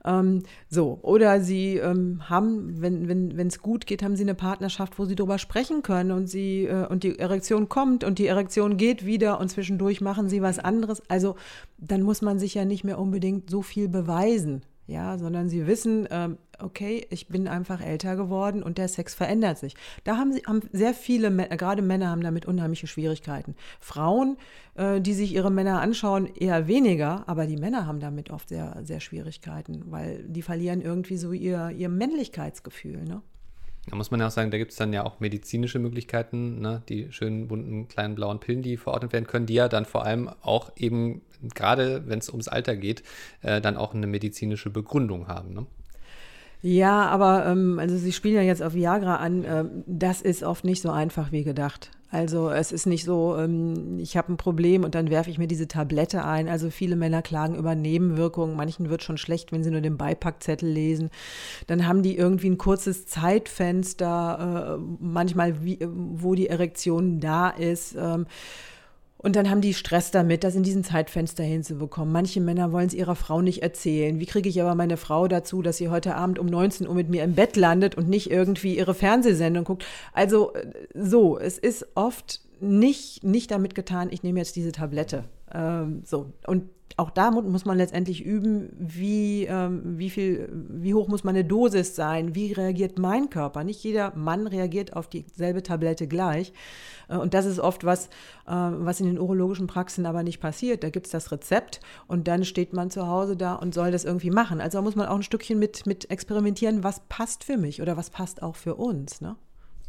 Ähm, 0.04 0.42
so, 0.68 0.98
oder 1.02 1.40
sie 1.40 1.76
ähm, 1.76 2.28
haben, 2.28 2.80
wenn 2.80 3.02
es 3.30 3.36
wenn, 3.36 3.48
gut 3.62 3.86
geht, 3.86 4.02
haben 4.02 4.16
sie 4.16 4.24
eine 4.24 4.34
Partnerschaft, 4.34 4.98
wo 4.98 5.04
sie 5.04 5.14
darüber 5.14 5.38
sprechen 5.38 5.82
können 5.82 6.10
und 6.10 6.26
sie 6.26 6.64
äh, 6.66 6.86
und 6.86 7.04
die 7.04 7.18
Erektion 7.18 7.68
kommt 7.68 8.04
und 8.04 8.18
die 8.18 8.26
Erektion 8.26 8.76
geht 8.76 9.06
wieder 9.06 9.38
und 9.40 9.48
zwischendurch 9.48 10.00
machen 10.00 10.28
sie 10.28 10.42
was 10.42 10.58
anderes. 10.58 11.02
Also 11.08 11.36
dann 11.78 12.02
muss 12.02 12.22
man 12.22 12.38
sich 12.38 12.54
ja 12.54 12.64
nicht 12.64 12.84
mehr 12.84 12.98
unbedingt 12.98 13.50
so 13.50 13.62
viel 13.62 13.88
beweisen 13.88 14.62
ja, 14.92 15.18
sondern 15.18 15.48
sie 15.48 15.66
wissen, 15.66 16.06
ähm, 16.10 16.38
okay, 16.58 17.06
ich 17.10 17.28
bin 17.28 17.48
einfach 17.48 17.80
älter 17.80 18.16
geworden 18.16 18.62
und 18.62 18.78
der 18.78 18.88
Sex 18.88 19.14
verändert 19.14 19.58
sich. 19.58 19.74
Da 20.04 20.16
haben, 20.16 20.32
sie, 20.32 20.42
haben 20.46 20.60
sehr 20.72 20.94
viele, 20.94 21.30
gerade 21.56 21.82
Männer 21.82 22.10
haben 22.10 22.22
damit 22.22 22.46
unheimliche 22.46 22.86
Schwierigkeiten. 22.86 23.56
Frauen, 23.80 24.36
äh, 24.74 25.00
die 25.00 25.14
sich 25.14 25.34
ihre 25.34 25.50
Männer 25.50 25.80
anschauen, 25.80 26.26
eher 26.34 26.68
weniger, 26.68 27.24
aber 27.26 27.46
die 27.46 27.56
Männer 27.56 27.86
haben 27.86 28.00
damit 28.00 28.30
oft 28.30 28.48
sehr, 28.48 28.78
sehr 28.82 29.00
Schwierigkeiten, 29.00 29.90
weil 29.90 30.22
die 30.24 30.42
verlieren 30.42 30.80
irgendwie 30.80 31.16
so 31.16 31.32
ihr, 31.32 31.70
ihr 31.70 31.88
Männlichkeitsgefühl, 31.88 33.02
ne? 33.04 33.22
Da 33.86 33.96
muss 33.96 34.12
man 34.12 34.20
ja 34.20 34.28
auch 34.28 34.30
sagen, 34.30 34.52
da 34.52 34.58
gibt 34.58 34.70
es 34.70 34.76
dann 34.76 34.92
ja 34.92 35.04
auch 35.04 35.18
medizinische 35.18 35.80
Möglichkeiten, 35.80 36.60
ne? 36.60 36.82
die 36.88 37.10
schönen 37.10 37.48
bunten 37.48 37.88
kleinen 37.88 38.14
blauen 38.14 38.38
Pillen, 38.38 38.62
die 38.62 38.76
verordnet 38.76 39.12
werden 39.12 39.26
können, 39.26 39.46
die 39.46 39.54
ja 39.54 39.68
dann 39.68 39.86
vor 39.86 40.04
allem 40.04 40.30
auch 40.40 40.70
eben, 40.76 41.22
gerade 41.54 42.04
wenn 42.06 42.18
es 42.18 42.28
ums 42.28 42.48
Alter 42.48 42.76
geht, 42.76 43.02
äh, 43.42 43.60
dann 43.60 43.76
auch 43.76 43.94
eine 43.94 44.06
medizinische 44.06 44.70
Begründung 44.70 45.28
haben. 45.28 45.54
Ne? 45.54 45.66
Ja, 46.62 47.06
aber 47.06 47.46
ähm, 47.46 47.78
also 47.80 47.96
Sie 47.96 48.12
spielen 48.12 48.36
ja 48.36 48.42
jetzt 48.42 48.62
auf 48.62 48.74
Viagra 48.74 49.16
an. 49.16 49.44
Ähm, 49.44 49.84
das 49.86 50.22
ist 50.22 50.44
oft 50.44 50.64
nicht 50.64 50.80
so 50.80 50.90
einfach 50.90 51.32
wie 51.32 51.42
gedacht. 51.42 51.90
Also 52.12 52.50
es 52.50 52.72
ist 52.72 52.84
nicht 52.84 53.04
so, 53.04 53.36
ähm, 53.38 53.98
ich 53.98 54.18
habe 54.18 54.32
ein 54.32 54.36
Problem 54.36 54.84
und 54.84 54.94
dann 54.94 55.08
werfe 55.08 55.30
ich 55.30 55.38
mir 55.38 55.48
diese 55.48 55.66
Tablette 55.66 56.24
ein. 56.24 56.46
Also 56.46 56.68
viele 56.68 56.94
Männer 56.94 57.22
klagen 57.22 57.56
über 57.56 57.74
Nebenwirkungen. 57.74 58.54
Manchen 58.54 58.90
wird 58.90 59.02
schon 59.02 59.16
schlecht, 59.16 59.50
wenn 59.50 59.64
sie 59.64 59.70
nur 59.70 59.80
den 59.80 59.96
Beipackzettel 59.96 60.68
lesen. 60.68 61.08
Dann 61.68 61.88
haben 61.88 62.02
die 62.02 62.16
irgendwie 62.16 62.50
ein 62.50 62.58
kurzes 62.58 63.06
Zeitfenster, 63.06 64.78
äh, 64.78 64.94
manchmal 65.00 65.64
wie, 65.64 65.78
wo 65.90 66.34
die 66.34 66.48
Erektion 66.48 67.18
da 67.18 67.48
ist. 67.48 67.96
Ähm, 67.98 68.26
und 69.22 69.36
dann 69.36 69.48
haben 69.48 69.60
die 69.60 69.74
Stress 69.74 70.10
damit, 70.10 70.44
das 70.44 70.54
in 70.54 70.62
diesem 70.62 70.84
Zeitfenster 70.84 71.44
hinzubekommen. 71.44 72.12
Manche 72.12 72.40
Männer 72.40 72.72
wollen 72.72 72.88
es 72.88 72.94
ihrer 72.94 73.14
Frau 73.14 73.40
nicht 73.40 73.62
erzählen. 73.62 74.18
Wie 74.18 74.26
kriege 74.26 74.48
ich 74.48 74.60
aber 74.60 74.74
meine 74.74 74.96
Frau 74.96 75.28
dazu, 75.28 75.62
dass 75.62 75.76
sie 75.76 75.88
heute 75.88 76.16
Abend 76.16 76.38
um 76.38 76.46
19 76.46 76.88
Uhr 76.88 76.94
mit 76.94 77.08
mir 77.08 77.22
im 77.22 77.34
Bett 77.34 77.56
landet 77.56 77.94
und 77.94 78.08
nicht 78.08 78.30
irgendwie 78.30 78.76
ihre 78.76 78.94
Fernsehsendung 78.94 79.64
guckt? 79.64 79.84
Also 80.12 80.54
äh, 80.54 80.72
so, 80.94 81.38
es 81.38 81.58
ist 81.58 81.86
oft 81.94 82.40
nicht, 82.60 83.24
nicht 83.24 83.50
damit 83.50 83.74
getan, 83.74 84.08
ich 84.10 84.22
nehme 84.22 84.38
jetzt 84.38 84.56
diese 84.56 84.72
Tablette. 84.72 85.24
Ähm, 85.54 86.02
so, 86.04 86.32
und 86.46 86.64
auch 86.96 87.10
da 87.10 87.30
muss 87.30 87.64
man 87.64 87.78
letztendlich 87.78 88.24
üben, 88.24 88.70
wie, 88.78 89.44
ähm, 89.44 89.98
wie 89.98 90.10
viel, 90.10 90.48
wie 90.52 90.94
hoch 90.94 91.08
muss 91.08 91.24
meine 91.24 91.44
Dosis 91.44 91.96
sein, 91.96 92.34
wie 92.34 92.52
reagiert 92.52 92.98
mein 92.98 93.30
Körper. 93.30 93.64
Nicht 93.64 93.82
jeder 93.82 94.14
Mann 94.14 94.46
reagiert 94.46 94.94
auf 94.94 95.08
dieselbe 95.08 95.62
Tablette 95.62 96.06
gleich. 96.06 96.52
Äh, 97.08 97.16
und 97.16 97.34
das 97.34 97.46
ist 97.46 97.58
oft 97.58 97.84
was, 97.84 98.06
äh, 98.46 98.50
was 98.50 99.00
in 99.00 99.06
den 99.06 99.18
urologischen 99.18 99.66
Praxen 99.66 100.06
aber 100.06 100.22
nicht 100.22 100.40
passiert. 100.40 100.84
Da 100.84 100.90
gibt 100.90 101.06
es 101.06 101.12
das 101.12 101.32
Rezept 101.32 101.80
und 102.08 102.28
dann 102.28 102.44
steht 102.44 102.72
man 102.72 102.90
zu 102.90 103.06
Hause 103.06 103.36
da 103.36 103.54
und 103.54 103.74
soll 103.74 103.90
das 103.90 104.04
irgendwie 104.04 104.30
machen. 104.30 104.60
Also 104.60 104.78
da 104.78 104.82
muss 104.82 104.96
man 104.96 105.06
auch 105.06 105.16
ein 105.16 105.22
Stückchen 105.22 105.58
mit, 105.58 105.86
mit 105.86 106.10
experimentieren, 106.10 106.84
was 106.84 107.00
passt 107.08 107.44
für 107.44 107.56
mich 107.56 107.80
oder 107.80 107.96
was 107.96 108.10
passt 108.10 108.42
auch 108.42 108.56
für 108.56 108.74
uns. 108.74 109.20
Ne? 109.20 109.36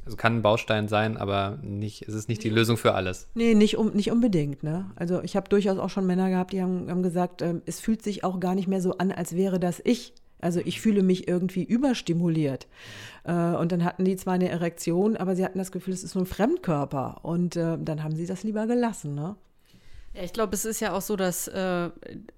Also 0.05 0.17
kann 0.17 0.37
ein 0.37 0.41
Baustein 0.41 0.87
sein, 0.87 1.17
aber 1.17 1.59
nicht, 1.61 2.07
es 2.07 2.13
ist 2.13 2.27
nicht 2.27 2.43
die 2.43 2.49
Lösung 2.49 2.77
für 2.77 2.93
alles. 2.93 3.27
Nee, 3.35 3.55
nicht, 3.55 3.77
um, 3.77 3.91
nicht 3.91 4.11
unbedingt. 4.11 4.63
Ne? 4.63 4.91
Also 4.95 5.21
ich 5.21 5.35
habe 5.35 5.47
durchaus 5.49 5.77
auch 5.77 5.89
schon 5.89 6.05
Männer 6.05 6.29
gehabt, 6.29 6.53
die 6.53 6.61
haben, 6.61 6.89
haben 6.89 7.03
gesagt, 7.03 7.41
äh, 7.41 7.55
es 7.65 7.79
fühlt 7.79 8.01
sich 8.01 8.23
auch 8.23 8.39
gar 8.39 8.55
nicht 8.55 8.67
mehr 8.67 8.81
so 8.81 8.97
an, 8.97 9.11
als 9.11 9.35
wäre 9.35 9.59
das 9.59 9.81
ich. 9.83 10.13
Also 10.41 10.59
ich 10.63 10.81
fühle 10.81 11.03
mich 11.03 11.27
irgendwie 11.27 11.63
überstimuliert. 11.63 12.67
Äh, 13.23 13.31
und 13.33 13.71
dann 13.71 13.85
hatten 13.85 14.03
die 14.03 14.17
zwar 14.17 14.33
eine 14.33 14.49
Erektion, 14.49 15.15
aber 15.15 15.35
sie 15.35 15.45
hatten 15.45 15.57
das 15.57 15.71
Gefühl, 15.71 15.93
es 15.93 16.03
ist 16.03 16.15
nur 16.15 16.25
ein 16.25 16.27
Fremdkörper. 16.27 17.19
Und 17.23 17.55
äh, 17.55 17.77
dann 17.79 18.03
haben 18.03 18.15
sie 18.15 18.25
das 18.25 18.43
lieber 18.43 18.67
gelassen. 18.67 19.15
Ne? 19.15 19.37
Ja, 20.15 20.21
ich 20.21 20.31
glaube, 20.31 20.53
es 20.53 20.63
ist 20.63 20.79
ja 20.79 20.93
auch 20.93 21.01
so, 21.01 21.15
dass 21.15 21.47
äh, 21.47 21.89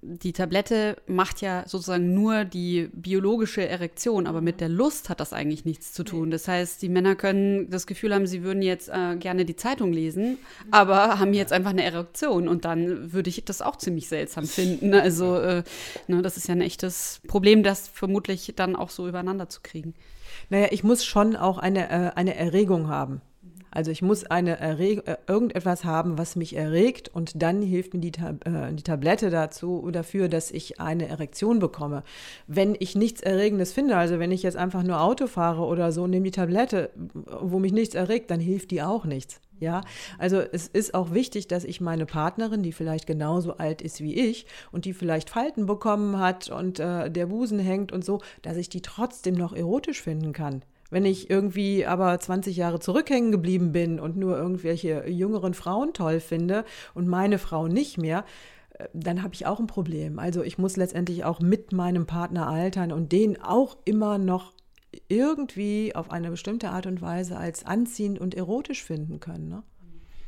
die 0.02 0.32
Tablette 0.32 0.96
macht 1.08 1.42
ja 1.42 1.64
sozusagen 1.68 2.14
nur 2.14 2.46
die 2.46 2.90
biologische 2.94 3.68
Erektion, 3.68 4.28
aber 4.28 4.40
mit 4.40 4.62
der 4.62 4.70
Lust 4.70 5.10
hat 5.10 5.20
das 5.20 5.34
eigentlich 5.34 5.66
nichts 5.66 5.92
zu 5.92 6.06
tun. 6.06 6.32
Das 6.32 6.48
heißt, 6.48 6.82
die 6.82 6.88
Männer 6.88 7.16
können 7.16 7.70
das 7.70 7.86
Gefühl 7.86 8.14
haben, 8.14 8.28
sie 8.28 8.44
würden 8.44 8.62
jetzt 8.62 8.88
äh, 8.88 9.18
gerne 9.18 9.44
die 9.44 9.58
Zeitung 9.58 9.92
lesen, 9.92 10.38
aber 10.72 11.20
haben 11.20 11.34
jetzt 11.34 11.52
einfach 11.52 11.72
eine 11.72 11.84
Erektion 11.84 12.48
und 12.48 12.64
dann 12.64 13.12
würde 13.12 13.30
ich 13.30 13.44
das 13.44 13.62
auch 13.62 13.76
ziemlich 13.76 14.08
seltsam 14.08 14.46
finden. 14.46 14.94
Also, 14.94 15.38
äh, 15.38 15.64
ne, 16.08 16.22
das 16.22 16.38
ist 16.38 16.48
ja 16.48 16.56
ein 16.56 16.62
echtes 16.62 17.20
Problem, 17.28 17.62
das 17.62 17.90
vermutlich 17.90 18.54
dann 18.56 18.78
auch 18.78 18.90
so 18.90 19.06
übereinander 19.06 19.50
zu 19.50 19.60
kriegen. 19.62 19.96
Naja, 20.50 20.68
ich 20.72 20.86
muss 20.86 21.04
schon 21.04 21.36
auch 21.36 21.58
eine, 21.58 21.90
äh, 21.90 22.12
eine 22.16 22.36
Erregung 22.36 22.88
haben. 22.88 23.22
Also 23.76 23.92
ich 23.92 24.02
muss 24.02 24.24
eine 24.24 24.58
Erreg 24.58 25.06
äh, 25.06 25.18
irgendetwas 25.28 25.84
haben, 25.84 26.18
was 26.18 26.36
mich 26.36 26.56
erregt 26.56 27.10
und 27.14 27.42
dann 27.42 27.62
hilft 27.62 27.94
mir 27.94 28.00
die, 28.00 28.12
Tab 28.12 28.48
äh, 28.48 28.74
die 28.74 28.84
Tablette 28.84 29.30
dazu 29.30 29.90
dafür, 29.92 30.30
dass 30.30 30.50
ich 30.50 30.80
eine 30.80 31.10
Erektion 31.10 31.60
bekomme. 31.60 32.04
Wenn 32.48 32.76
ich 32.80 32.96
nichts 32.96 33.22
Erregendes 33.22 33.74
finde, 33.74 33.98
also 33.98 34.18
wenn 34.18 34.32
ich 34.32 34.44
jetzt 34.44 34.56
einfach 34.56 34.82
nur 34.82 35.02
Auto 35.02 35.28
fahre 35.28 35.64
oder 35.64 35.92
so, 35.92 36.08
nehme 36.08 36.24
die 36.24 36.32
Tablette, 36.32 36.90
wo 36.96 37.60
mich 37.60 37.74
nichts 37.74 37.96
erregt, 37.96 38.32
dann 38.32 38.40
hilft 38.40 38.72
die 38.72 38.82
auch 38.82 39.04
nichts. 39.04 39.42
Ja, 39.60 39.82
also 40.18 40.40
es 40.40 40.68
ist 40.68 40.94
auch 40.94 41.14
wichtig, 41.14 41.48
dass 41.48 41.64
ich 41.64 41.80
meine 41.80 42.06
Partnerin, 42.06 42.62
die 42.62 42.74
vielleicht 42.74 43.08
genauso 43.08 43.58
alt 43.58 43.82
ist 43.82 44.02
wie 44.02 44.14
ich 44.14 44.46
und 44.72 44.86
die 44.86 44.94
vielleicht 44.94 45.30
Falten 45.30 45.66
bekommen 45.66 46.20
hat 46.20 46.50
und 46.50 46.80
äh, 46.80 47.10
der 47.10 47.28
Busen 47.28 47.60
hängt 47.60 47.92
und 47.92 48.04
so, 48.04 48.22
dass 48.42 48.58
ich 48.58 48.68
die 48.68 48.82
trotzdem 48.82 49.36
noch 49.36 49.54
erotisch 49.54 50.02
finden 50.02 50.34
kann. 50.34 50.62
Wenn 50.92 51.06
ich 51.06 51.30
irgendwie 51.30 51.86
aber 51.86 52.20
20 52.20 52.56
Jahre 52.56 52.80
zurückhängen 52.80 53.32
geblieben 53.32 53.72
bin 53.72 54.00
und 54.00 54.18
nur 54.18 54.38
irgendwelche 54.38 55.08
jüngeren 55.10 55.54
Frauen 55.54 55.94
toll 55.94 56.20
finde 56.20 56.64
und 56.94 57.08
meine 57.08 57.40
Frau 57.40 57.68
nicht 57.68 57.98
mehr, 57.98 58.24
äh, 58.72 58.88
dann 58.94 59.24
habe 59.24 59.34
ich 59.34 59.46
auch 59.46 59.60
ein 59.60 59.68
Problem. 59.68 60.20
Also 60.20 60.44
ich 60.44 60.58
muss 60.58 60.78
letztendlich 60.78 61.24
auch 61.24 61.40
mit 61.40 61.72
meinem 61.72 62.06
Partner 62.06 62.48
altern 62.48 62.92
und 62.92 63.12
den 63.12 63.42
auch 63.42 63.78
immer 63.86 64.18
noch 64.18 64.54
irgendwie 65.08 65.94
auf 65.96 66.12
eine 66.12 66.30
bestimmte 66.30 66.70
Art 66.70 66.86
und 66.86 67.02
Weise 67.02 67.38
als 67.38 67.66
anziehend 67.66 68.20
und 68.20 68.36
erotisch 68.36 68.84
finden 68.84 69.20
können. 69.20 69.50
Ne? 69.50 69.64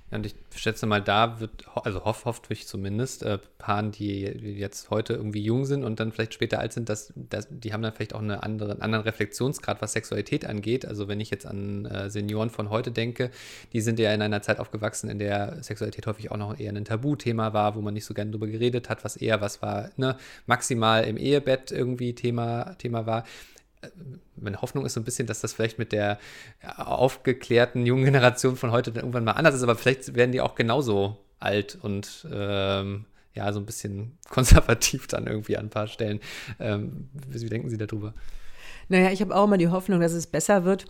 Ja, 0.10 0.18
und 0.18 0.26
ich 0.26 0.36
schätze 0.56 0.86
mal, 0.86 1.02
da 1.02 1.42
wird, 1.42 1.66
also 1.76 2.06
hoff, 2.06 2.24
hofft 2.24 2.50
ich 2.50 2.66
zumindest, 2.66 3.24
äh, 3.24 3.40
Paaren, 3.58 3.92
die 3.92 4.22
jetzt 4.22 4.90
heute 4.90 5.14
irgendwie 5.14 5.42
jung 5.42 5.66
sind 5.66 5.84
und 5.84 6.00
dann 6.00 6.14
vielleicht 6.14 6.34
später 6.34 6.60
alt 6.60 6.72
sind, 6.72 6.88
dass, 6.88 7.12
dass 7.16 7.48
die 7.50 7.74
haben 7.74 7.82
dann 7.82 7.92
vielleicht 7.92 8.16
auch 8.16 8.22
eine 8.22 8.42
andere, 8.42 8.72
einen 8.72 8.82
anderen 8.82 9.04
Reflexionsgrad, 9.04 9.82
was 9.82 9.92
Sexualität 9.92 10.46
angeht. 10.46 10.86
Also 10.86 11.10
wenn 11.10 11.20
ich 11.20 11.30
jetzt 11.30 11.46
an 11.46 11.86
äh, 11.86 12.10
Senioren 12.10 12.50
von 12.50 12.70
heute 12.70 12.92
denke, 12.92 13.32
die 13.74 13.82
sind 13.82 14.00
ja 14.00 14.14
in 14.14 14.22
einer 14.22 14.42
Zeit 14.42 14.60
aufgewachsen, 14.60 15.10
in 15.10 15.20
der 15.20 15.62
Sexualität 15.62 16.08
häufig 16.08 16.32
auch 16.32 16.38
noch 16.38 16.58
eher 16.58 16.72
ein 16.72 16.86
Tabuthema 16.86 17.52
war, 17.52 17.76
wo 17.76 17.82
man 17.82 17.94
nicht 17.94 18.06
so 18.06 18.14
gerne 18.14 18.32
drüber 18.32 18.48
geredet 18.48 18.90
hat, 18.90 19.04
was 19.04 19.18
eher 19.18 19.42
was 19.42 19.62
war, 19.62 19.90
ne, 19.98 20.16
maximal 20.46 21.04
im 21.04 21.18
Ehebett 21.18 21.72
irgendwie 21.72 22.16
Thema, 22.16 22.76
Thema 22.78 23.06
war 23.06 23.26
meine 24.36 24.62
Hoffnung 24.62 24.86
ist 24.86 24.94
so 24.94 25.00
ein 25.00 25.04
bisschen, 25.04 25.28
dass 25.28 25.42
das 25.42 25.54
vielleicht 25.54 25.80
mit 25.80 25.92
der 25.92 26.20
aufgeklärten 26.78 27.86
jungen 27.86 28.06
Generation 28.06 28.56
von 28.56 28.72
heute 28.72 28.92
dann 28.92 29.04
irgendwann 29.04 29.24
mal 29.24 29.34
anders 29.34 29.56
ist, 29.56 29.64
aber 29.64 29.76
vielleicht 29.76 30.16
werden 30.16 30.32
die 30.32 30.42
auch 30.42 30.56
genauso 30.56 31.18
alt 31.40 31.78
und 31.82 32.28
ähm, 32.32 33.06
ja, 33.34 33.54
so 33.54 33.60
ein 33.60 33.66
bisschen 33.66 34.18
konservativ 34.30 35.08
dann 35.08 35.28
irgendwie 35.28 35.58
an 35.58 35.68
ein 35.68 35.70
paar 35.70 35.88
Stellen. 35.88 36.20
Ähm, 36.60 37.10
wie 37.30 37.50
denken 37.50 37.70
Sie 37.70 37.78
darüber? 37.78 38.14
Naja, 38.90 39.12
ich 39.12 39.22
habe 39.22 39.36
auch 39.36 39.46
immer 39.46 39.58
die 39.58 39.68
Hoffnung, 39.68 40.00
dass 40.00 40.14
es 40.14 40.28
besser 40.28 40.64
wird. 40.64 40.86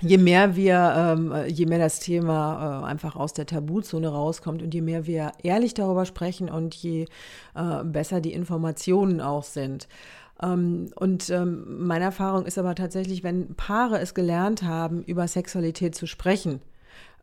Je 0.00 0.18
mehr 0.18 0.56
wir, 0.56 0.94
ähm, 0.96 1.34
je 1.48 1.66
mehr 1.66 1.78
das 1.78 2.00
Thema 2.00 2.82
äh, 2.82 2.86
einfach 2.86 3.16
aus 3.16 3.32
der 3.32 3.46
Tabuzone 3.46 4.08
rauskommt 4.08 4.62
und 4.62 4.74
je 4.74 4.80
mehr 4.80 5.06
wir 5.06 5.32
ehrlich 5.42 5.74
darüber 5.74 6.06
sprechen 6.06 6.48
und 6.48 6.74
je 6.74 7.06
äh, 7.54 7.84
besser 7.84 8.20
die 8.20 8.32
Informationen 8.32 9.20
auch 9.20 9.44
sind. 9.44 9.88
Ähm, 10.42 10.90
und 10.96 11.30
ähm, 11.30 11.86
meine 11.86 12.04
Erfahrung 12.04 12.46
ist 12.46 12.58
aber 12.58 12.74
tatsächlich, 12.74 13.22
wenn 13.22 13.54
Paare 13.54 14.00
es 14.00 14.14
gelernt 14.14 14.62
haben, 14.62 15.02
über 15.04 15.26
Sexualität 15.28 15.94
zu 15.94 16.06
sprechen, 16.06 16.60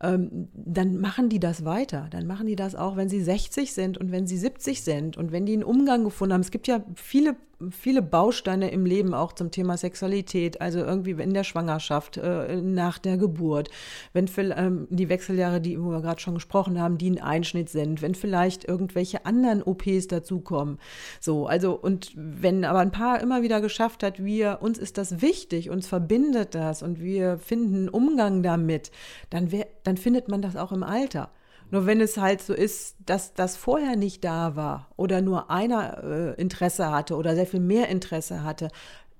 ähm, 0.00 0.48
dann 0.54 1.00
machen 1.00 1.28
die 1.28 1.40
das 1.40 1.64
weiter. 1.64 2.08
Dann 2.10 2.26
machen 2.26 2.46
die 2.46 2.56
das 2.56 2.74
auch, 2.74 2.96
wenn 2.96 3.08
sie 3.08 3.22
60 3.22 3.72
sind 3.72 3.98
und 3.98 4.10
wenn 4.10 4.26
sie 4.26 4.36
70 4.36 4.82
sind 4.82 5.16
und 5.16 5.30
wenn 5.32 5.46
die 5.46 5.52
einen 5.52 5.64
Umgang 5.64 6.04
gefunden 6.04 6.34
haben. 6.34 6.40
Es 6.40 6.50
gibt 6.50 6.66
ja 6.66 6.82
viele 6.94 7.36
viele 7.70 8.02
Bausteine 8.02 8.70
im 8.70 8.84
Leben 8.86 9.14
auch 9.14 9.32
zum 9.32 9.50
Thema 9.50 9.76
Sexualität, 9.76 10.60
also 10.60 10.80
irgendwie 10.80 11.12
in 11.12 11.34
der 11.34 11.44
Schwangerschaft, 11.44 12.16
äh, 12.16 12.60
nach 12.60 12.98
der 12.98 13.16
Geburt, 13.16 13.70
wenn 14.12 14.28
ähm, 14.36 14.86
die 14.90 15.08
Wechseljahre, 15.08 15.60
die 15.60 15.80
wo 15.80 15.90
wir 15.90 16.00
gerade 16.00 16.20
schon 16.20 16.34
gesprochen 16.34 16.80
haben, 16.80 16.98
die 16.98 17.10
ein 17.10 17.20
Einschnitt 17.20 17.68
sind, 17.68 18.02
wenn 18.02 18.14
vielleicht 18.14 18.64
irgendwelche 18.64 19.26
anderen 19.26 19.62
OPs 19.62 20.08
dazukommen. 20.08 20.78
So, 21.20 21.46
also 21.46 21.72
und 21.74 22.12
wenn 22.14 22.64
aber 22.64 22.80
ein 22.80 22.92
Paar 22.92 23.20
immer 23.20 23.42
wieder 23.42 23.60
geschafft 23.60 24.02
hat, 24.02 24.22
wir 24.22 24.58
uns 24.60 24.78
ist 24.78 24.98
das 24.98 25.20
wichtig, 25.22 25.70
uns 25.70 25.86
verbindet 25.86 26.54
das 26.54 26.82
und 26.82 27.00
wir 27.00 27.38
finden 27.38 27.88
Umgang 27.88 28.42
damit, 28.42 28.90
dann, 29.30 29.52
wär, 29.52 29.66
dann 29.84 29.96
findet 29.96 30.28
man 30.28 30.42
das 30.42 30.56
auch 30.56 30.72
im 30.72 30.82
Alter. 30.82 31.30
Nur 31.72 31.86
wenn 31.86 32.02
es 32.02 32.18
halt 32.18 32.42
so 32.42 32.52
ist, 32.52 32.96
dass 33.06 33.32
das 33.32 33.56
vorher 33.56 33.96
nicht 33.96 34.22
da 34.24 34.56
war 34.56 34.90
oder 34.96 35.22
nur 35.22 35.50
einer 35.50 36.04
äh, 36.04 36.40
Interesse 36.40 36.90
hatte 36.90 37.16
oder 37.16 37.34
sehr 37.34 37.46
viel 37.46 37.60
mehr 37.60 37.88
Interesse 37.88 38.44
hatte, 38.44 38.68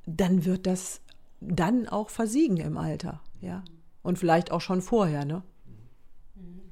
dann 0.05 0.45
wird 0.45 0.67
das 0.67 1.01
dann 1.41 1.89
auch 1.89 2.11
versiegen 2.11 2.59
im 2.59 2.77
Alter, 2.77 3.23
ja. 3.41 3.65
Und 4.03 4.19
vielleicht 4.19 4.53
auch 4.53 4.61
schon 4.61 4.83
vorher, 4.83 5.25
ne? 5.25 5.43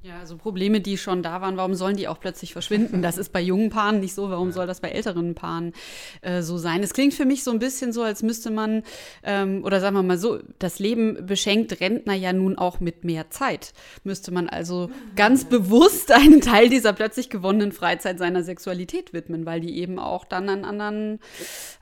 Ja, 0.02 0.18
also 0.18 0.38
Probleme, 0.38 0.80
die 0.80 0.96
schon 0.96 1.22
da 1.22 1.42
waren, 1.42 1.58
warum 1.58 1.74
sollen 1.74 1.98
die 1.98 2.08
auch 2.08 2.18
plötzlich 2.18 2.54
verschwinden? 2.54 3.02
Das 3.02 3.18
ist 3.18 3.34
bei 3.34 3.40
jungen 3.42 3.68
Paaren 3.68 4.00
nicht 4.00 4.14
so, 4.14 4.30
warum 4.30 4.50
soll 4.50 4.66
das 4.66 4.80
bei 4.80 4.88
älteren 4.88 5.34
Paaren 5.34 5.74
äh, 6.22 6.40
so 6.40 6.56
sein? 6.56 6.82
Es 6.82 6.94
klingt 6.94 7.12
für 7.12 7.26
mich 7.26 7.44
so 7.44 7.50
ein 7.50 7.58
bisschen 7.58 7.92
so, 7.92 8.02
als 8.02 8.22
müsste 8.22 8.50
man, 8.50 8.82
ähm, 9.22 9.62
oder 9.62 9.78
sagen 9.78 9.94
wir 9.94 10.02
mal 10.02 10.16
so, 10.16 10.38
das 10.58 10.78
Leben 10.78 11.26
beschenkt 11.26 11.82
Rentner 11.82 12.14
ja 12.14 12.32
nun 12.32 12.56
auch 12.56 12.80
mit 12.80 13.04
mehr 13.04 13.28
Zeit. 13.28 13.74
Müsste 14.02 14.32
man 14.32 14.48
also 14.48 14.90
ganz 15.16 15.44
bewusst 15.44 16.10
einen 16.12 16.40
Teil 16.40 16.70
dieser 16.70 16.94
plötzlich 16.94 17.28
gewonnenen 17.28 17.70
Freizeit 17.70 18.18
seiner 18.18 18.42
Sexualität 18.42 19.12
widmen, 19.12 19.44
weil 19.44 19.60
die 19.60 19.76
eben 19.80 19.98
auch 19.98 20.24
dann 20.24 20.48
einen 20.48 20.64
anderen 20.64 21.20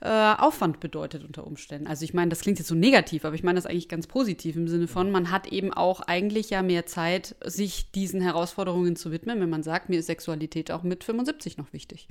äh, 0.01 0.09
Aufwand 0.09 0.81
bedeutet 0.81 1.23
unter 1.23 1.47
Umständen. 1.47 1.87
Also 1.87 2.03
ich 2.03 2.13
meine, 2.13 2.27
das 2.27 2.41
klingt 2.41 2.59
jetzt 2.59 2.67
so 2.67 2.75
negativ, 2.75 3.23
aber 3.23 3.35
ich 3.35 3.43
meine 3.43 3.55
das 3.55 3.65
eigentlich 3.65 3.87
ganz 3.87 4.07
positiv 4.07 4.57
im 4.57 4.67
Sinne 4.67 4.89
von, 4.89 5.09
man 5.09 5.31
hat 5.31 5.47
eben 5.47 5.71
auch 5.71 6.01
eigentlich 6.01 6.49
ja 6.49 6.61
mehr 6.63 6.85
Zeit, 6.85 7.37
sich 7.45 7.91
diese 7.91 8.08
diesen 8.09 8.21
Herausforderungen 8.21 8.95
zu 8.95 9.11
widmen, 9.11 9.39
wenn 9.39 9.49
man 9.49 9.63
sagt, 9.63 9.89
mir 9.89 9.99
ist 9.99 10.07
Sexualität 10.07 10.71
auch 10.71 10.83
mit 10.83 11.03
75 11.03 11.57
noch 11.57 11.71
wichtig. 11.73 12.07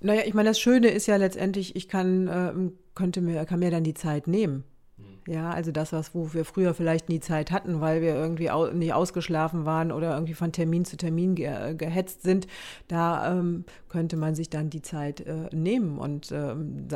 Naja, 0.00 0.22
ich 0.26 0.34
meine, 0.34 0.50
das 0.50 0.60
Schöne 0.60 0.88
ist 0.88 1.06
ja 1.06 1.16
letztendlich, 1.16 1.76
ich 1.76 1.88
kann, 1.88 2.26
äh, 2.26 2.52
könnte 2.94 3.20
mir, 3.20 3.44
kann 3.44 3.60
mir 3.60 3.70
dann 3.70 3.84
die 3.84 3.94
Zeit 3.94 4.26
nehmen. 4.26 4.64
Hm. 4.96 5.32
Ja, 5.32 5.50
also 5.50 5.72
das, 5.72 5.92
was 5.92 6.14
wo 6.14 6.32
wir 6.34 6.44
früher 6.44 6.74
vielleicht 6.74 7.08
nie 7.08 7.20
Zeit 7.20 7.50
hatten, 7.50 7.80
weil 7.80 8.02
wir 8.02 8.14
irgendwie 8.14 8.50
au 8.50 8.66
nicht 8.72 8.92
ausgeschlafen 8.92 9.64
waren 9.64 9.92
oder 9.92 10.14
irgendwie 10.14 10.34
von 10.34 10.52
Termin 10.52 10.84
zu 10.84 10.96
Termin 10.96 11.34
ge 11.34 11.74
gehetzt 11.74 12.22
sind, 12.22 12.46
da 12.88 13.32
ähm, 13.32 13.64
könnte 13.96 14.18
man 14.18 14.34
sich 14.34 14.50
dann 14.50 14.68
die 14.68 14.82
Zeit 14.82 15.22
äh, 15.22 15.48
nehmen 15.54 15.96
und 15.96 16.30
äh, 16.30 16.54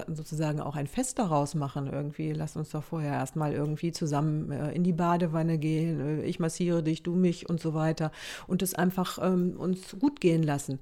sozusagen 0.09 0.61
auch 0.61 0.77
ein 0.77 0.87
Fest 0.87 1.19
daraus 1.19 1.55
machen. 1.55 1.89
Irgendwie, 1.91 2.35
lass 2.35 2.57
uns 2.57 2.69
doch 2.69 2.83
vorher 2.83 3.15
erstmal 3.15 3.55
irgendwie 3.55 3.91
zusammen 3.91 4.53
äh, 4.53 4.73
in 4.73 4.85
die 4.85 4.93
Badewanne 4.93 5.57
gehen. 5.57 5.99
Äh, 5.99 6.25
ich 6.25 6.41
massiere 6.41 6.83
dich, 6.83 7.03
du 7.03 7.15
mich 7.15 7.49
und 7.49 7.59
so 7.59 7.73
weiter. 7.73 8.13
Und 8.47 8.61
es 8.61 8.75
einfach 8.75 9.19
ähm, 9.23 9.55
uns 9.57 9.97
gut 9.99 10.21
gehen 10.21 10.43
lassen. 10.43 10.79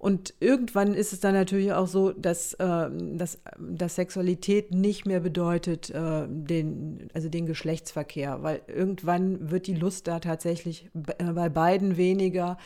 Und 0.00 0.32
irgendwann 0.40 0.94
ist 0.94 1.12
es 1.12 1.20
dann 1.20 1.34
natürlich 1.34 1.74
auch 1.74 1.86
so, 1.86 2.12
dass, 2.12 2.54
äh, 2.54 2.88
dass, 3.12 3.38
dass 3.58 3.96
Sexualität 3.96 4.72
nicht 4.72 5.04
mehr 5.04 5.20
bedeutet, 5.20 5.90
äh, 5.90 6.26
den, 6.26 7.10
also 7.12 7.28
den 7.28 7.44
Geschlechtsverkehr, 7.44 8.42
weil 8.42 8.62
irgendwann 8.66 9.50
wird 9.50 9.66
die 9.66 9.74
Lust 9.74 10.08
da 10.08 10.18
tatsächlich 10.18 10.88
äh, 11.18 11.32
bei 11.32 11.50
beiden 11.50 11.98
weniger 11.98 12.56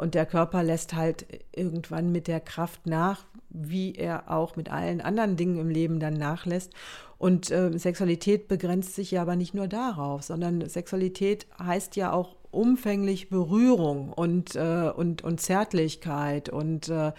und 0.00 0.14
der 0.14 0.24
Körper 0.24 0.62
lässt 0.62 0.94
halt 0.94 1.26
irgendwann 1.54 2.10
mit 2.18 2.26
der 2.26 2.40
Kraft 2.40 2.84
nach, 2.84 3.26
wie 3.48 3.94
er 3.94 4.28
auch 4.28 4.56
mit 4.56 4.72
allen 4.72 5.00
anderen 5.00 5.36
Dingen 5.36 5.60
im 5.60 5.68
Leben 5.68 6.00
dann 6.00 6.14
nachlässt. 6.14 6.72
Und 7.16 7.52
äh, 7.52 7.78
Sexualität 7.78 8.48
begrenzt 8.48 8.96
sich 8.96 9.12
ja 9.12 9.22
aber 9.22 9.36
nicht 9.36 9.54
nur 9.54 9.68
darauf, 9.68 10.24
sondern 10.24 10.68
Sexualität 10.68 11.46
heißt 11.62 11.94
ja 11.94 12.12
auch 12.12 12.34
umfänglich 12.50 13.28
Berührung 13.28 14.12
und, 14.12 14.56
äh, 14.56 14.90
und, 14.96 15.22
und 15.22 15.40
Zärtlichkeit 15.40 16.48
und, 16.48 16.88
äh, 16.88 17.12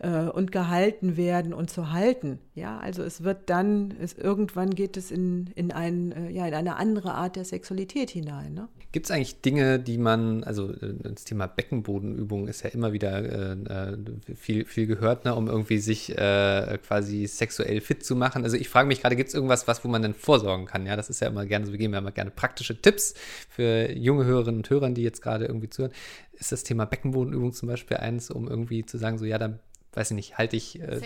äh, 0.00 0.28
und 0.28 0.50
gehalten 0.50 1.16
werden 1.16 1.54
und 1.54 1.70
zu 1.70 1.92
halten. 1.92 2.40
Ja, 2.60 2.78
also 2.78 3.02
es 3.02 3.22
wird 3.22 3.48
dann, 3.48 3.94
es, 4.02 4.12
irgendwann 4.12 4.74
geht 4.74 4.98
es 4.98 5.10
in, 5.10 5.48
in, 5.54 5.72
ein, 5.72 6.12
äh, 6.12 6.30
ja, 6.30 6.46
in 6.46 6.52
eine 6.52 6.76
andere 6.76 7.14
Art 7.14 7.36
der 7.36 7.46
Sexualität 7.46 8.10
hinein. 8.10 8.52
Ne? 8.52 8.68
Gibt 8.92 9.06
es 9.06 9.10
eigentlich 9.10 9.40
Dinge, 9.40 9.80
die 9.80 9.96
man, 9.96 10.44
also 10.44 10.70
äh, 10.70 10.92
das 11.02 11.24
Thema 11.24 11.46
Beckenbodenübung 11.46 12.48
ist 12.48 12.62
ja 12.62 12.68
immer 12.68 12.92
wieder 12.92 13.54
äh, 13.54 13.96
viel, 14.36 14.66
viel 14.66 14.86
gehört, 14.86 15.24
ne, 15.24 15.34
um 15.34 15.48
irgendwie 15.48 15.78
sich 15.78 16.14
quasi 16.14 17.26
sexuell 17.26 17.80
fit 17.80 18.04
zu 18.04 18.14
machen. 18.14 18.44
Also 18.44 18.56
ich 18.56 18.68
frage 18.68 18.88
mich 18.88 19.00
gerade, 19.00 19.16
gibt 19.16 19.28
es 19.28 19.34
irgendwas, 19.34 19.66
was, 19.66 19.82
wo 19.84 19.88
man 19.88 20.02
dann 20.02 20.12
vorsorgen 20.12 20.66
kann? 20.66 20.84
Ja, 20.84 20.96
das 20.96 21.08
ist 21.08 21.20
ja 21.20 21.28
immer 21.28 21.46
gerne, 21.46 21.64
so 21.64 21.72
wir 21.72 21.78
geben 21.78 21.94
ja 21.94 22.00
immer 22.00 22.12
gerne 22.12 22.30
praktische 22.30 22.80
Tipps 22.80 23.14
für 23.48 23.90
junge 23.92 24.24
Hörerinnen 24.26 24.60
und 24.60 24.68
Hörern, 24.68 24.94
die 24.94 25.02
jetzt 25.02 25.22
gerade 25.22 25.46
irgendwie 25.46 25.70
zuhören, 25.70 25.92
ist 26.32 26.52
das 26.52 26.64
Thema 26.64 26.84
Beckenbodenübung 26.84 27.52
zum 27.52 27.68
Beispiel 27.68 27.96
eins, 27.98 28.30
um 28.30 28.48
irgendwie 28.48 28.84
zu 28.84 28.98
sagen, 28.98 29.18
so 29.18 29.24
ja, 29.24 29.38
dann 29.38 29.60
weiß 29.94 30.12
ich 30.12 30.14
nicht, 30.14 30.38
halte 30.38 30.56
ich, 30.56 30.80
äh, 30.80 31.00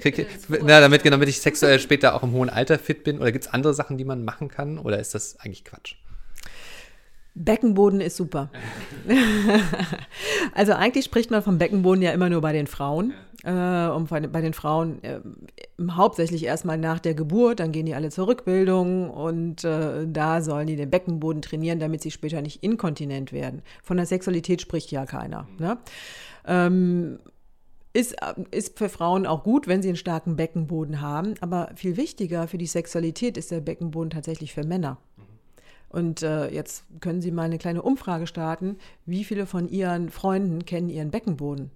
krieg, 0.00 0.26
na, 0.48 0.80
damit, 0.80 1.02
genau, 1.02 1.16
damit 1.16 1.28
ich 1.28 1.40
sexuell 1.40 1.80
später 1.80 2.14
auch 2.14 2.22
im 2.22 2.32
hohen 2.32 2.50
Alter 2.50 2.78
fit 2.78 3.04
bin? 3.04 3.18
Oder 3.18 3.32
gibt 3.32 3.46
es 3.46 3.52
andere 3.52 3.74
Sachen, 3.74 3.98
die 3.98 4.04
man 4.04 4.24
machen 4.24 4.48
kann? 4.48 4.78
Oder 4.78 4.98
ist 4.98 5.14
das 5.14 5.38
eigentlich 5.40 5.64
Quatsch? 5.64 5.96
Beckenboden 7.34 8.00
ist 8.00 8.16
super. 8.16 8.50
also 10.54 10.72
eigentlich 10.72 11.04
spricht 11.04 11.30
man 11.30 11.42
vom 11.42 11.58
Beckenboden 11.58 12.02
ja 12.02 12.10
immer 12.10 12.28
nur 12.28 12.40
bei 12.40 12.52
den 12.52 12.66
Frauen. 12.66 13.14
Äh, 13.44 13.88
und 13.88 14.10
bei, 14.10 14.20
bei, 14.20 14.40
den 14.40 14.52
Frauen 14.52 15.02
äh, 15.04 15.20
hauptsächlich 15.90 16.44
erstmal 16.44 16.76
nach 16.76 16.98
der 16.98 17.14
Geburt, 17.14 17.60
dann 17.60 17.70
gehen 17.70 17.86
die 17.86 17.94
alle 17.94 18.10
zur 18.10 18.26
Rückbildung 18.26 19.10
und 19.10 19.62
äh, 19.62 20.06
da 20.08 20.42
sollen 20.42 20.66
die 20.66 20.74
den 20.74 20.90
Beckenboden 20.90 21.40
trainieren, 21.40 21.78
damit 21.78 22.02
sie 22.02 22.10
später 22.10 22.42
nicht 22.42 22.64
inkontinent 22.64 23.32
werden. 23.32 23.62
Von 23.82 23.96
der 23.96 24.06
Sexualität 24.06 24.60
spricht 24.60 24.90
ja 24.90 25.06
keiner. 25.06 25.46
Ne? 25.58 25.78
Ähm, 26.46 27.20
ist, 27.98 28.14
ist 28.52 28.78
für 28.78 28.88
Frauen 28.88 29.26
auch 29.26 29.42
gut, 29.42 29.66
wenn 29.66 29.82
sie 29.82 29.88
einen 29.88 29.96
starken 29.96 30.36
Beckenboden 30.36 31.00
haben, 31.00 31.34
aber 31.40 31.70
viel 31.74 31.96
wichtiger 31.96 32.46
für 32.46 32.58
die 32.58 32.66
Sexualität 32.66 33.36
ist 33.36 33.50
der 33.50 33.60
Beckenboden 33.60 34.10
tatsächlich 34.10 34.54
für 34.54 34.64
Männer. 34.64 34.98
Und 35.88 36.22
äh, 36.22 36.48
jetzt 36.50 36.84
können 37.00 37.22
Sie 37.22 37.30
mal 37.30 37.44
eine 37.44 37.58
kleine 37.58 37.82
Umfrage 37.82 38.26
starten. 38.26 38.76
Wie 39.06 39.24
viele 39.24 39.46
von 39.46 39.68
Ihren 39.68 40.10
Freunden 40.10 40.64
kennen 40.66 40.90
Ihren 40.90 41.10
Beckenboden? 41.10 41.70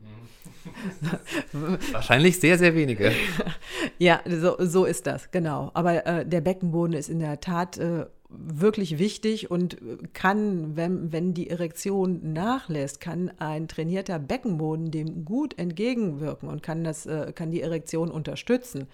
Wahrscheinlich 1.93 2.39
sehr, 2.39 2.59
sehr 2.59 2.75
wenige. 2.75 3.13
ja, 3.99 4.21
so, 4.29 4.57
so 4.59 4.85
ist 4.85 5.07
das, 5.07 5.31
genau. 5.31 5.71
Aber 5.75 6.07
äh, 6.07 6.27
der 6.27 6.43
Beckenboden 6.43 6.95
ist 6.95 7.09
in 7.09 7.21
der 7.21 7.41
Tat 7.41 7.79
äh, 7.79 8.07
wirklich 8.37 8.99
wichtig 8.99 9.51
und 9.51 9.77
kann, 10.13 10.77
wenn, 10.77 11.13
wenn 11.13 11.35
die 11.35 11.51
Erektion 11.51 12.33
nachlässt, 12.33 13.01
kann 13.01 13.31
ein 13.39 13.69
trainierter 13.69 14.19
Beckenboden 14.19 14.91
dem 14.91 15.25
gut 15.25 15.59
entgegenwirken 15.59 16.49
und 16.49 16.63
kann, 16.63 16.85
das, 16.85 17.07
äh, 17.07 17.33
kann 17.35 17.51
die 17.51 17.63
Erektion 17.63 18.11
unterstützen. 18.11 18.89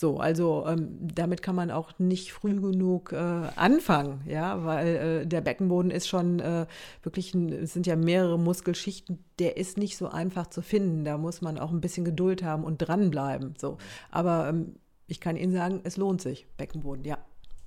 So, 0.00 0.18
also 0.18 0.64
ähm, 0.66 0.96
damit 1.14 1.42
kann 1.42 1.54
man 1.54 1.70
auch 1.70 1.98
nicht 1.98 2.32
früh 2.32 2.58
genug 2.58 3.12
äh, 3.12 3.16
anfangen, 3.16 4.22
ja, 4.26 4.64
weil 4.64 4.96
äh, 4.96 5.26
der 5.26 5.42
Beckenboden 5.42 5.90
ist 5.90 6.08
schon 6.08 6.40
äh, 6.40 6.64
wirklich, 7.02 7.34
ein, 7.34 7.52
es 7.52 7.74
sind 7.74 7.86
ja 7.86 7.96
mehrere 7.96 8.38
Muskelschichten, 8.38 9.22
der 9.38 9.58
ist 9.58 9.76
nicht 9.76 9.98
so 9.98 10.08
einfach 10.08 10.46
zu 10.46 10.62
finden. 10.62 11.04
Da 11.04 11.18
muss 11.18 11.42
man 11.42 11.58
auch 11.58 11.70
ein 11.70 11.82
bisschen 11.82 12.06
Geduld 12.06 12.42
haben 12.42 12.64
und 12.64 12.78
dranbleiben. 12.78 13.56
So, 13.58 13.76
aber 14.10 14.48
ähm, 14.48 14.76
ich 15.06 15.20
kann 15.20 15.36
Ihnen 15.36 15.52
sagen, 15.52 15.80
es 15.84 15.98
lohnt 15.98 16.22
sich, 16.22 16.46
Beckenboden, 16.56 17.04
ja. 17.04 17.18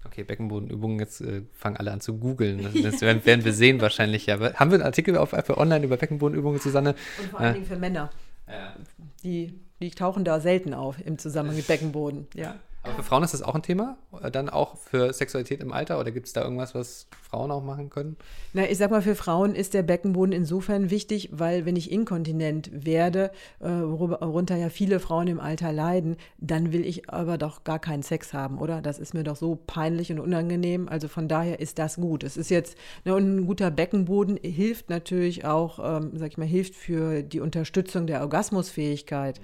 Okay, 0.05 0.23
Beckenbodenübungen, 0.23 0.99
jetzt 0.99 1.21
äh, 1.21 1.43
fangen 1.53 1.77
alle 1.77 1.91
an 1.91 2.01
zu 2.01 2.17
googeln. 2.17 2.67
Das 2.83 3.01
werden, 3.01 3.25
werden, 3.25 3.45
wir 3.45 3.53
sehen 3.53 3.81
wahrscheinlich. 3.81 4.25
Ja. 4.25 4.39
Haben 4.55 4.71
wir 4.71 4.75
einen 4.75 4.83
Artikel 4.83 5.17
auf, 5.17 5.33
auf 5.33 5.49
online 5.57 5.85
über 5.85 5.97
Beckenbodenübungen, 5.97 6.59
Susanne? 6.59 6.95
Und 7.21 7.29
vor 7.29 7.39
allen 7.39 7.53
Dingen 7.53 7.65
für 7.65 7.77
Männer. 7.77 8.09
Ja. 8.47 8.75
Die 9.23 9.53
die 9.83 9.91
tauchen 9.91 10.23
da 10.23 10.39
selten 10.39 10.73
auf 10.73 10.95
im 11.05 11.17
Zusammenhang 11.17 11.57
mit 11.57 11.67
Beckenboden. 11.67 12.27
Ja. 12.33 12.55
Aber 12.83 12.95
für 12.95 13.03
Frauen 13.03 13.23
ist 13.23 13.33
das 13.33 13.41
auch 13.41 13.55
ein 13.55 13.63
Thema? 13.63 13.97
Dann 14.33 14.49
auch 14.49 14.77
für 14.77 15.13
Sexualität 15.13 15.61
im 15.61 15.71
Alter? 15.71 15.99
Oder 15.99 16.11
gibt 16.11 16.27
es 16.27 16.33
da 16.33 16.43
irgendwas, 16.43 16.75
was 16.75 17.07
Frauen 17.21 17.49
auch 17.49 17.63
machen 17.63 17.89
können? 17.89 18.17
Na, 18.51 18.69
ich 18.69 18.77
sag 18.77 18.91
mal, 18.91 19.01
für 19.01 19.15
Frauen 19.15 19.55
ist 19.55 19.73
der 19.73 19.83
Beckenboden 19.83 20.33
insofern 20.33 20.89
wichtig, 20.89 21.29
weil 21.31 21.65
wenn 21.65 21.77
ich 21.77 21.91
inkontinent 21.91 22.69
werde, 22.73 23.31
äh, 23.61 23.69
worunter 23.69 24.57
ja 24.57 24.67
viele 24.67 24.99
Frauen 24.99 25.27
im 25.27 25.39
Alter 25.39 25.71
leiden, 25.71 26.17
dann 26.39 26.73
will 26.73 26.85
ich 26.85 27.09
aber 27.09 27.37
doch 27.37 27.63
gar 27.63 27.79
keinen 27.79 28.03
Sex 28.03 28.33
haben, 28.33 28.57
oder? 28.57 28.81
Das 28.81 28.99
ist 28.99 29.13
mir 29.13 29.23
doch 29.23 29.37
so 29.37 29.57
peinlich 29.65 30.11
und 30.11 30.19
unangenehm. 30.19 30.89
Also 30.89 31.07
von 31.07 31.29
daher 31.29 31.61
ist 31.61 31.79
das 31.79 31.95
gut. 31.95 32.25
Es 32.25 32.35
ist 32.35 32.49
jetzt, 32.49 32.77
ne, 33.05 33.15
und 33.15 33.37
ein 33.37 33.45
guter 33.45 33.71
Beckenboden 33.71 34.37
hilft 34.43 34.89
natürlich 34.89 35.45
auch, 35.45 35.79
ähm, 35.79 36.11
sag 36.15 36.31
ich 36.31 36.37
mal, 36.37 36.45
hilft 36.45 36.75
für 36.75 37.23
die 37.23 37.39
Unterstützung 37.39 38.07
der 38.07 38.19
Orgasmusfähigkeit. 38.19 39.39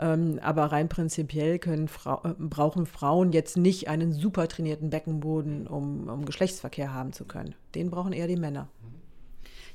Ähm, 0.00 0.38
aber 0.42 0.66
rein 0.66 0.88
prinzipiell 0.88 1.58
können 1.58 1.88
Frau, 1.88 2.20
äh, 2.24 2.34
brauchen 2.38 2.86
Frauen 2.86 3.32
jetzt 3.32 3.56
nicht 3.56 3.88
einen 3.88 4.12
super 4.12 4.46
trainierten 4.46 4.90
Beckenboden, 4.90 5.66
um, 5.66 6.08
um 6.08 6.24
Geschlechtsverkehr 6.24 6.94
haben 6.94 7.12
zu 7.12 7.24
können. 7.24 7.54
Den 7.74 7.90
brauchen 7.90 8.12
eher 8.12 8.28
die 8.28 8.36
Männer. 8.36 8.68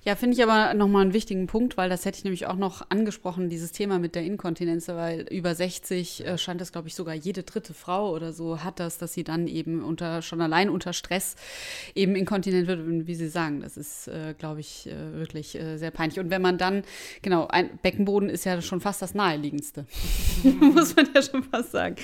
Ja, 0.05 0.17
finde 0.17 0.35
ich 0.35 0.43
aber 0.43 0.73
nochmal 0.73 1.03
einen 1.03 1.13
wichtigen 1.13 1.47
Punkt, 1.47 1.77
weil 1.77 1.89
das 1.89 2.03
hätte 2.03 2.17
ich 2.17 2.25
nämlich 2.25 2.45
auch 2.45 2.57
noch 2.57 2.89
angesprochen, 2.89 3.47
dieses 3.47 3.71
Thema 3.71 3.99
mit 3.99 4.15
der 4.15 4.23
Inkontinenz, 4.23 4.89
weil 4.89 5.21
über 5.31 5.55
60 5.55 6.27
äh, 6.27 6.37
scheint 6.37 6.59
das, 6.59 6.73
glaube 6.73 6.89
ich, 6.89 6.95
sogar 6.95 7.15
jede 7.15 7.43
dritte 7.43 7.73
Frau 7.73 8.11
oder 8.11 8.33
so 8.33 8.61
hat 8.65 8.81
das, 8.81 8.97
dass 8.97 9.13
sie 9.13 9.23
dann 9.23 9.47
eben 9.47 9.81
unter, 9.81 10.21
schon 10.21 10.41
allein 10.41 10.69
unter 10.69 10.91
Stress 10.91 11.37
eben 11.95 12.17
inkontinent 12.17 12.67
wird, 12.67 12.81
wie 13.07 13.15
Sie 13.15 13.29
sagen. 13.29 13.61
Das 13.61 13.77
ist, 13.77 14.09
äh, 14.09 14.33
glaube 14.37 14.59
ich, 14.59 14.87
äh, 14.87 15.13
wirklich 15.13 15.55
äh, 15.55 15.77
sehr 15.77 15.91
peinlich. 15.91 16.19
Und 16.19 16.29
wenn 16.29 16.41
man 16.41 16.57
dann, 16.57 16.83
genau, 17.21 17.47
ein 17.47 17.79
Beckenboden 17.81 18.27
ist 18.27 18.43
ja 18.43 18.61
schon 18.61 18.81
fast 18.81 19.01
das 19.01 19.13
naheliegendste. 19.13 19.85
Muss 20.43 20.97
man 20.97 21.07
ja 21.15 21.21
schon 21.21 21.43
fast 21.43 21.71
sagen. 21.71 21.95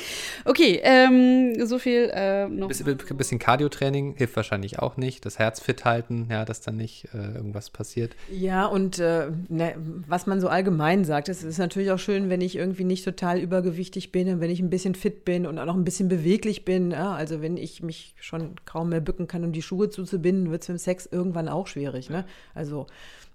Okay, 0.45 0.79
ähm, 0.83 1.65
so 1.65 1.77
viel 1.77 2.09
äh, 2.13 2.47
noch. 2.47 2.69
Ein 2.69 3.17
bisschen 3.17 3.39
Cardio-Training 3.39 4.15
hilft 4.15 4.37
wahrscheinlich 4.37 4.79
auch 4.79 4.95
nicht. 4.95 5.25
Das 5.25 5.37
Herz 5.37 5.59
fit 5.59 5.83
halten, 5.83 6.29
ja, 6.31 6.45
dass 6.45 6.61
dann 6.61 6.77
nicht 6.77 7.09
äh, 7.13 7.35
irgendwas 7.35 7.69
passiert 7.69 7.88
passiert. 7.89 8.15
Ja, 8.31 8.65
und 8.65 8.99
äh, 8.99 9.31
ne, 9.47 9.75
was 10.07 10.27
man 10.27 10.39
so 10.39 10.47
allgemein 10.47 11.05
sagt, 11.05 11.29
es 11.29 11.43
ist 11.43 11.57
natürlich 11.57 11.91
auch 11.91 11.99
schön, 11.99 12.29
wenn 12.29 12.41
ich 12.41 12.55
irgendwie 12.55 12.83
nicht 12.83 13.03
total 13.03 13.39
übergewichtig 13.39 14.11
bin 14.11 14.29
und 14.29 14.39
wenn 14.41 14.51
ich 14.51 14.59
ein 14.59 14.69
bisschen 14.69 14.95
fit 14.95 15.25
bin 15.25 15.47
und 15.47 15.57
auch 15.57 15.65
noch 15.65 15.75
ein 15.75 15.83
bisschen 15.83 16.07
beweglich 16.07 16.65
bin. 16.65 16.91
Ja? 16.91 17.13
Also 17.13 17.41
wenn 17.41 17.57
ich 17.57 17.81
mich 17.81 18.13
schon 18.19 18.55
kaum 18.65 18.89
mehr 18.89 19.01
bücken 19.01 19.27
kann, 19.27 19.43
um 19.43 19.51
die 19.51 19.61
Schuhe 19.61 19.89
zuzubinden, 19.89 20.51
wird 20.51 20.61
es 20.61 20.69
mit 20.69 20.77
dem 20.77 20.79
Sex 20.79 21.07
irgendwann 21.11 21.49
auch 21.49 21.67
schwierig. 21.67 22.09
Ne? 22.09 22.25
Also 22.53 22.85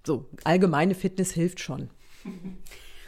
so 0.05 0.25
allgemeine 0.43 0.95
Fitness 0.95 1.31
hilft 1.31 1.59
schon. 1.59 1.89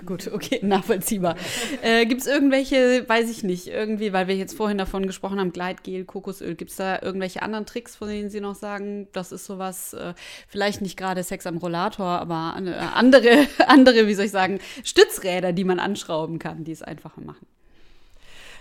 Gut, 0.06 0.30
okay, 0.32 0.60
nachvollziehbar. 0.64 1.36
Äh, 1.82 2.06
gibt 2.06 2.22
es 2.22 2.28
irgendwelche, 2.28 3.08
weiß 3.08 3.30
ich 3.30 3.44
nicht, 3.44 3.68
irgendwie, 3.68 4.14
weil 4.14 4.28
wir 4.28 4.36
jetzt 4.36 4.56
vorhin 4.56 4.78
davon 4.78 5.08
gesprochen 5.08 5.40
haben, 5.40 5.52
Gleitgel, 5.52 6.06
Kokosöl, 6.06 6.56
gibt 6.56 6.72
es 6.72 6.78
da 6.78 7.02
irgendwelche 7.02 7.42
anderen 7.42 7.66
Tricks, 7.66 7.96
von 7.96 8.08
denen 8.08 8.30
Sie 8.30 8.40
noch 8.40 8.56
sagen, 8.56 9.08
das 9.14 9.32
ist 9.32 9.46
sowas, 9.46 9.94
äh, 9.94 10.14
vielleicht 10.48 10.82
nicht 10.82 10.98
gerade 10.98 11.24
Sex 11.24 11.48
am 11.48 11.58
Rollator, 11.58 12.06
aber 12.06 12.56
äh, 12.64 12.74
andere, 12.94 13.48
andere, 13.68 14.08
wie 14.08 14.14
soll 14.14 14.26
ich 14.26 14.32
sagen, 14.32 14.60
Stützräder, 14.84 15.52
die 15.52 15.64
man 15.64 15.80
anschrauben 15.80 16.38
kann, 16.38 16.64
die 16.64 16.72
es 16.72 16.84
einfacher 16.84 17.22
machen? 17.22 17.48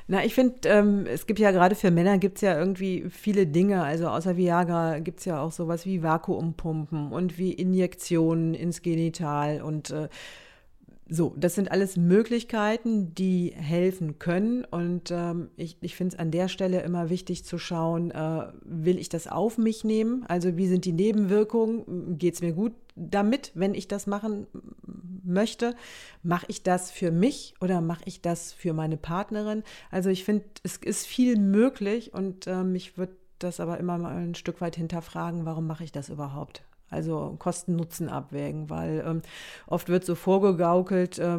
Na, 0.09 0.25
ich 0.25 0.35
finde, 0.35 0.69
ähm, 0.69 1.05
es 1.07 1.27
gibt 1.27 1.41
ja 1.41 1.51
gerade 1.51 1.75
für 1.75 1.91
Männer 1.91 2.19
gibt 2.19 2.37
es 2.37 2.43
ja 2.43 2.57
irgendwie 2.57 3.07
viele 3.11 3.45
Dinge. 3.45 3.83
Also 3.83 4.07
außer 4.07 4.37
Viagra 4.37 5.01
gibt 5.01 5.19
es 5.19 5.25
ja 5.25 5.41
auch 5.41 5.51
sowas 5.51 5.85
wie 5.85 6.03
Vakuumpumpen 6.03 7.11
und 7.11 7.39
wie 7.39 7.53
Injektionen 7.53 8.55
ins 8.55 8.83
Genital 8.83 9.63
und 9.63 9.91
äh, 9.91 10.09
so, 11.09 11.35
das 11.37 11.55
sind 11.55 11.71
alles 11.71 11.97
Möglichkeiten, 11.97 13.15
die 13.15 13.53
helfen 13.55 14.19
können. 14.19 14.65
Und 14.65 15.13
ähm, 15.13 15.51
ich, 15.57 15.77
ich 15.81 15.95
finde 15.95 16.15
es 16.15 16.19
an 16.19 16.33
der 16.33 16.49
Stelle 16.49 16.83
immer 16.83 17.11
wichtig 17.11 17.45
zu 17.45 17.59
schauen, 17.59 18.11
äh, 18.11 18.49
will 18.65 18.99
ich 18.99 19.09
das 19.09 19.29
auf 19.29 19.57
mich 19.57 19.85
nehmen? 19.85 20.25
Also 20.27 20.57
wie 20.57 20.67
sind 20.67 20.85
die 20.85 20.93
Nebenwirkungen? 20.93 22.19
Geht 22.19 22.35
es 22.35 22.41
mir 22.41 22.53
gut 22.53 22.73
damit, 22.97 23.53
wenn 23.55 23.75
ich 23.75 23.87
das 23.87 24.07
machen 24.07 24.47
möchte. 25.23 25.77
Mache 26.23 26.47
ich 26.49 26.63
das 26.63 26.91
für 26.91 27.13
mich 27.13 27.55
oder 27.61 27.81
mache 27.81 28.03
ich 28.07 28.21
das 28.21 28.53
für 28.53 28.73
meine 28.73 28.97
Partnerin? 28.97 29.63
Also 29.91 30.11
ich 30.11 30.25
finde, 30.25 30.45
es 30.65 30.79
ist 30.79 31.07
viel 31.07 31.39
möglich 31.39 32.15
und 32.15 32.47
äh, 32.47 32.65
mich 32.65 32.99
wird 32.99 33.11
das 33.39 33.61
aber 33.61 33.79
immer 33.79 33.99
mal 33.99 34.17
ein 34.17 34.35
Stück 34.35 34.61
weit 34.61 34.77
hinterfragen, 34.77 35.45
warum 35.45 35.67
mache 35.67 35.85
ich 35.85 35.93
das 35.93 36.09
überhaupt? 36.09 36.65
Also 36.89 37.35
Kosten-Nutzen 37.39 38.09
abwägen, 38.09 38.71
weil 38.71 39.05
ähm, 39.07 39.23
oft 39.67 39.89
wird 39.89 40.05
so 40.05 40.15
vorgegaukelt, 40.15 41.19
äh, 41.19 41.39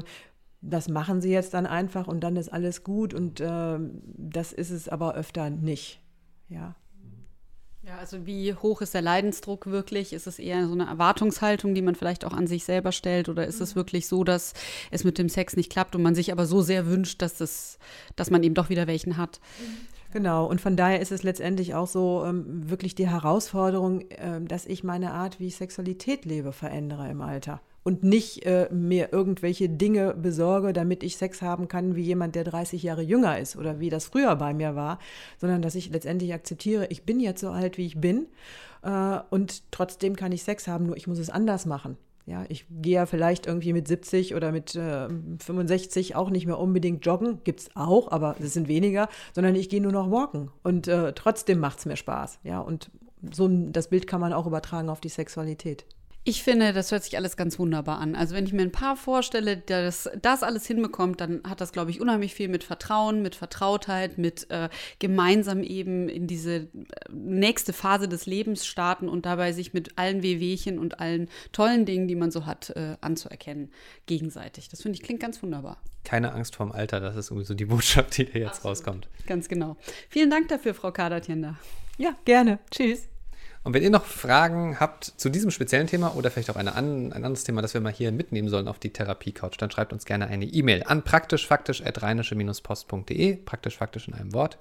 das 0.62 0.90
machen 0.90 1.22
sie 1.22 1.32
jetzt 1.32 1.54
dann 1.54 1.66
einfach 1.66 2.08
und 2.08 2.22
dann 2.22 2.36
ist 2.36 2.52
alles 2.52 2.84
gut 2.84 3.14
und 3.14 3.40
äh, 3.40 3.80
das 4.18 4.54
ist 4.54 4.72
es 4.72 4.90
aber 4.90 5.16
öfter 5.16 5.50
nicht. 5.50 6.02
Ja. 6.50 6.76
Ja, 7.88 8.00
also 8.00 8.26
wie 8.26 8.54
hoch 8.54 8.82
ist 8.82 8.94
der 8.94 9.02
Leidensdruck 9.02 9.68
wirklich? 9.68 10.12
Ist 10.12 10.28
es 10.28 10.40
eher 10.40 10.68
so 10.68 10.74
eine 10.74 10.88
Erwartungshaltung, 10.88 11.74
die 11.74 11.82
man 11.82 11.96
vielleicht 11.96 12.26
auch 12.26 12.34
an 12.34 12.46
sich 12.46 12.66
selber 12.66 12.92
stellt? 12.92 13.30
Oder 13.30 13.48
ist 13.48 13.62
es 13.62 13.76
mhm. 13.76 13.80
wirklich 13.80 14.08
so, 14.08 14.26
dass 14.26 14.54
es 14.92 15.06
mit 15.06 15.18
dem 15.18 15.30
Sex 15.30 15.56
nicht 15.56 15.72
klappt 15.72 15.96
und 15.96 16.02
man 16.02 16.14
sich 16.14 16.34
aber 16.34 16.46
so 16.46 16.62
sehr 16.62 16.88
wünscht, 16.88 17.22
dass, 17.22 17.40
es, 17.40 17.80
dass 18.18 18.30
man 18.30 18.44
eben 18.44 18.56
doch 18.56 18.68
wieder 18.68 18.88
welchen 18.88 19.16
hat? 19.16 19.40
Genau, 20.14 20.46
und 20.46 20.62
von 20.62 20.76
daher 20.76 21.02
ist 21.02 21.12
es 21.12 21.24
letztendlich 21.24 21.76
auch 21.76 21.88
so 21.88 22.24
ähm, 22.26 22.70
wirklich 22.70 22.96
die 22.96 23.10
Herausforderung, 23.10 24.02
äh, 24.12 24.42
dass 24.42 24.66
ich 24.66 24.84
meine 24.84 25.12
Art, 25.12 25.40
wie 25.40 25.48
ich 25.48 25.58
Sexualität 25.58 26.26
lebe, 26.26 26.54
verändere 26.54 27.10
im 27.10 27.22
Alter 27.22 27.62
und 27.88 28.04
nicht 28.04 28.46
äh, 28.46 28.68
mir 28.70 29.14
irgendwelche 29.14 29.70
Dinge 29.70 30.14
besorge, 30.14 30.74
damit 30.74 31.04
ich 31.04 31.16
Sex 31.16 31.42
haben 31.42 31.70
kann 31.70 31.96
wie 31.96 32.02
jemand, 32.02 32.36
der 32.36 32.44
30 32.44 32.84
Jahre 32.84 33.02
jünger 33.02 33.40
ist 33.40 33.56
oder 33.56 33.80
wie 33.80 33.90
das 33.90 34.04
früher 34.04 34.36
bei 34.36 34.54
mir 34.54 34.76
war, 34.76 35.00
sondern 35.38 35.62
dass 35.62 35.74
ich 35.74 35.90
letztendlich 35.90 36.34
akzeptiere, 36.34 36.88
ich 36.88 37.04
bin 37.04 37.22
jetzt 37.22 37.40
so 37.40 37.50
alt, 37.50 37.78
wie 37.78 37.86
ich 37.86 38.02
bin 38.02 38.28
äh, 38.82 39.20
und 39.30 39.72
trotzdem 39.72 40.18
kann 40.18 40.34
ich 40.34 40.44
Sex 40.44 40.68
haben, 40.68 40.88
nur 40.88 40.98
ich 40.98 41.08
muss 41.08 41.18
es 41.18 41.30
anders 41.30 41.66
machen. 41.66 41.98
Ja, 42.28 42.44
ich 42.50 42.66
gehe 42.70 42.96
ja 42.96 43.06
vielleicht 43.06 43.48
irgendwie 43.48 43.72
mit 43.72 43.88
70 43.88 44.36
oder 44.36 44.52
mit 44.52 44.76
äh, 44.76 45.08
65 45.40 46.16
auch 46.18 46.30
nicht 46.30 46.46
mehr 46.46 46.60
unbedingt 46.60 47.06
joggen. 47.06 47.42
Gibt 47.46 47.62
es 47.62 47.70
auch, 47.74 48.12
aber 48.12 48.36
es 48.40 48.54
sind 48.54 48.68
weniger, 48.68 49.08
sondern 49.34 49.56
ich 49.56 49.70
gehe 49.70 49.82
nur 49.82 49.94
noch 49.94 50.12
walken. 50.12 50.52
Und 50.62 50.90
äh, 50.90 51.14
trotzdem 51.14 51.60
macht 51.60 51.80
es 51.80 51.86
mir 51.86 51.96
Spaß. 51.96 52.40
Ja, 52.44 52.60
und 52.60 52.92
so 53.32 53.48
das 53.48 53.88
Bild 53.88 54.08
kann 54.08 54.20
man 54.20 54.34
auch 54.34 54.46
übertragen 54.46 54.90
auf 54.90 55.00
die 55.00 55.08
Sexualität. 55.08 55.86
Ich 56.28 56.44
finde, 56.44 56.74
das 56.74 56.92
hört 56.92 57.06
sich 57.06 57.16
alles 57.16 57.38
ganz 57.38 57.58
wunderbar 57.58 58.00
an. 58.00 58.14
Also 58.14 58.36
wenn 58.36 58.46
ich 58.46 58.52
mir 58.52 58.62
ein 58.62 58.74
Paar 58.74 58.98
vorstelle, 58.98 59.56
das 59.56 60.10
das 60.22 60.44
alles 60.44 60.68
hinbekommt, 60.68 61.22
dann 61.22 61.42
hat 61.48 61.62
das, 61.62 61.72
glaube 61.72 61.90
ich, 61.90 62.02
unheimlich 62.02 62.34
viel 62.34 62.50
mit 62.50 62.66
Vertrauen, 62.66 63.22
mit 63.22 63.34
Vertrautheit, 63.34 64.18
mit 64.18 64.52
äh, 64.52 64.68
gemeinsam 65.00 65.64
eben 65.64 66.10
in 66.10 66.28
diese 66.28 66.56
äh, 66.56 66.68
nächste 67.14 67.72
Phase 67.72 68.10
des 68.10 68.26
Lebens 68.26 68.66
starten 68.66 69.08
und 69.08 69.26
dabei 69.26 69.54
sich 69.54 69.74
mit 69.74 69.98
allen 69.98 70.22
Wehwehchen 70.22 70.80
und 70.80 71.00
allen 71.00 71.30
tollen 71.54 71.86
Dingen, 71.86 72.10
die 72.10 72.16
man 72.16 72.30
so 72.30 72.46
hat, 72.46 72.72
äh, 72.72 72.98
anzuerkennen, 73.00 73.72
gegenseitig. 74.06 74.68
Das 74.68 74.82
finde 74.82 74.98
ich 74.98 75.04
klingt 75.04 75.22
ganz 75.22 75.42
wunderbar. 75.42 75.78
Keine 76.04 76.34
Angst 76.34 76.58
vorm 76.58 76.74
Alter, 76.74 77.00
das 77.00 77.16
ist 77.16 77.32
irgendwie 77.32 77.48
so 77.48 77.54
die 77.54 77.64
Botschaft, 77.68 78.18
die 78.18 78.26
da 78.26 78.38
jetzt 78.38 78.48
Absolut. 78.58 78.66
rauskommt. 78.66 79.08
Ganz 79.28 79.48
genau. 79.48 79.78
Vielen 80.10 80.30
Dank 80.30 80.50
dafür, 80.50 80.74
Frau 80.74 80.92
Kadertiender. 80.92 81.56
Ja, 81.98 82.18
gerne. 82.26 82.60
Tschüss. 82.70 83.08
Und 83.68 83.74
wenn 83.74 83.84
ihr 83.84 83.90
noch 83.90 84.06
Fragen 84.06 84.80
habt 84.80 85.04
zu 85.04 85.28
diesem 85.28 85.52
speziellen 85.52 85.88
Thema 85.88 86.16
oder 86.16 86.32
vielleicht 86.32 86.50
auch 86.50 86.56
eine 86.56 86.76
an, 86.76 87.12
ein 87.12 87.26
anderes 87.26 87.44
Thema, 87.44 87.62
das 87.62 87.74
wir 87.74 87.82
mal 87.82 87.92
hier 87.92 88.14
mitnehmen 88.14 88.48
sollen 88.48 88.70
auf 88.70 88.80
die 88.80 88.94
Therapie-Couch, 88.94 89.56
dann 89.58 89.70
schreibt 89.70 89.92
uns 89.92 90.06
gerne 90.06 90.28
eine 90.28 90.46
E-Mail 90.46 90.84
an 90.86 91.04
praktischfaktisch.rheinische-post.de, 91.04 93.36
praktisch-faktisch 93.36 94.08
in 94.08 94.14
einem 94.14 94.34
Wort. 94.34 94.58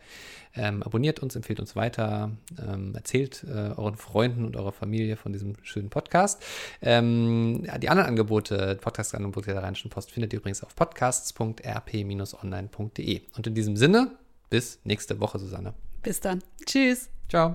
Ähm, 0.56 0.82
abonniert 0.82 1.20
uns, 1.20 1.36
empfehlt 1.36 1.60
uns 1.60 1.76
weiter, 1.76 2.32
ähm, 2.60 2.96
erzählt 2.96 3.46
äh, 3.48 3.74
euren 3.76 3.94
Freunden 3.94 4.44
und 4.44 4.56
eurer 4.56 4.72
Familie 4.72 5.16
von 5.16 5.32
diesem 5.32 5.54
schönen 5.62 5.88
Podcast. 5.88 6.42
Ähm, 6.82 7.64
die 7.80 7.88
anderen 7.88 8.08
Angebote, 8.08 8.76
Podcast-Angebote 8.80 9.52
der 9.52 9.62
Rheinischen 9.62 9.88
Post 9.88 10.10
findet 10.10 10.32
ihr 10.32 10.40
übrigens 10.40 10.64
auf 10.64 10.74
podcasts.rp-online.de. 10.74 13.20
Und 13.36 13.46
in 13.46 13.54
diesem 13.54 13.76
Sinne, 13.76 14.10
bis 14.50 14.80
nächste 14.82 15.20
Woche, 15.20 15.38
Susanne. 15.38 15.74
Bis 16.02 16.18
dann. 16.18 16.42
Tschüss. 16.64 17.08
Ciao. 17.28 17.54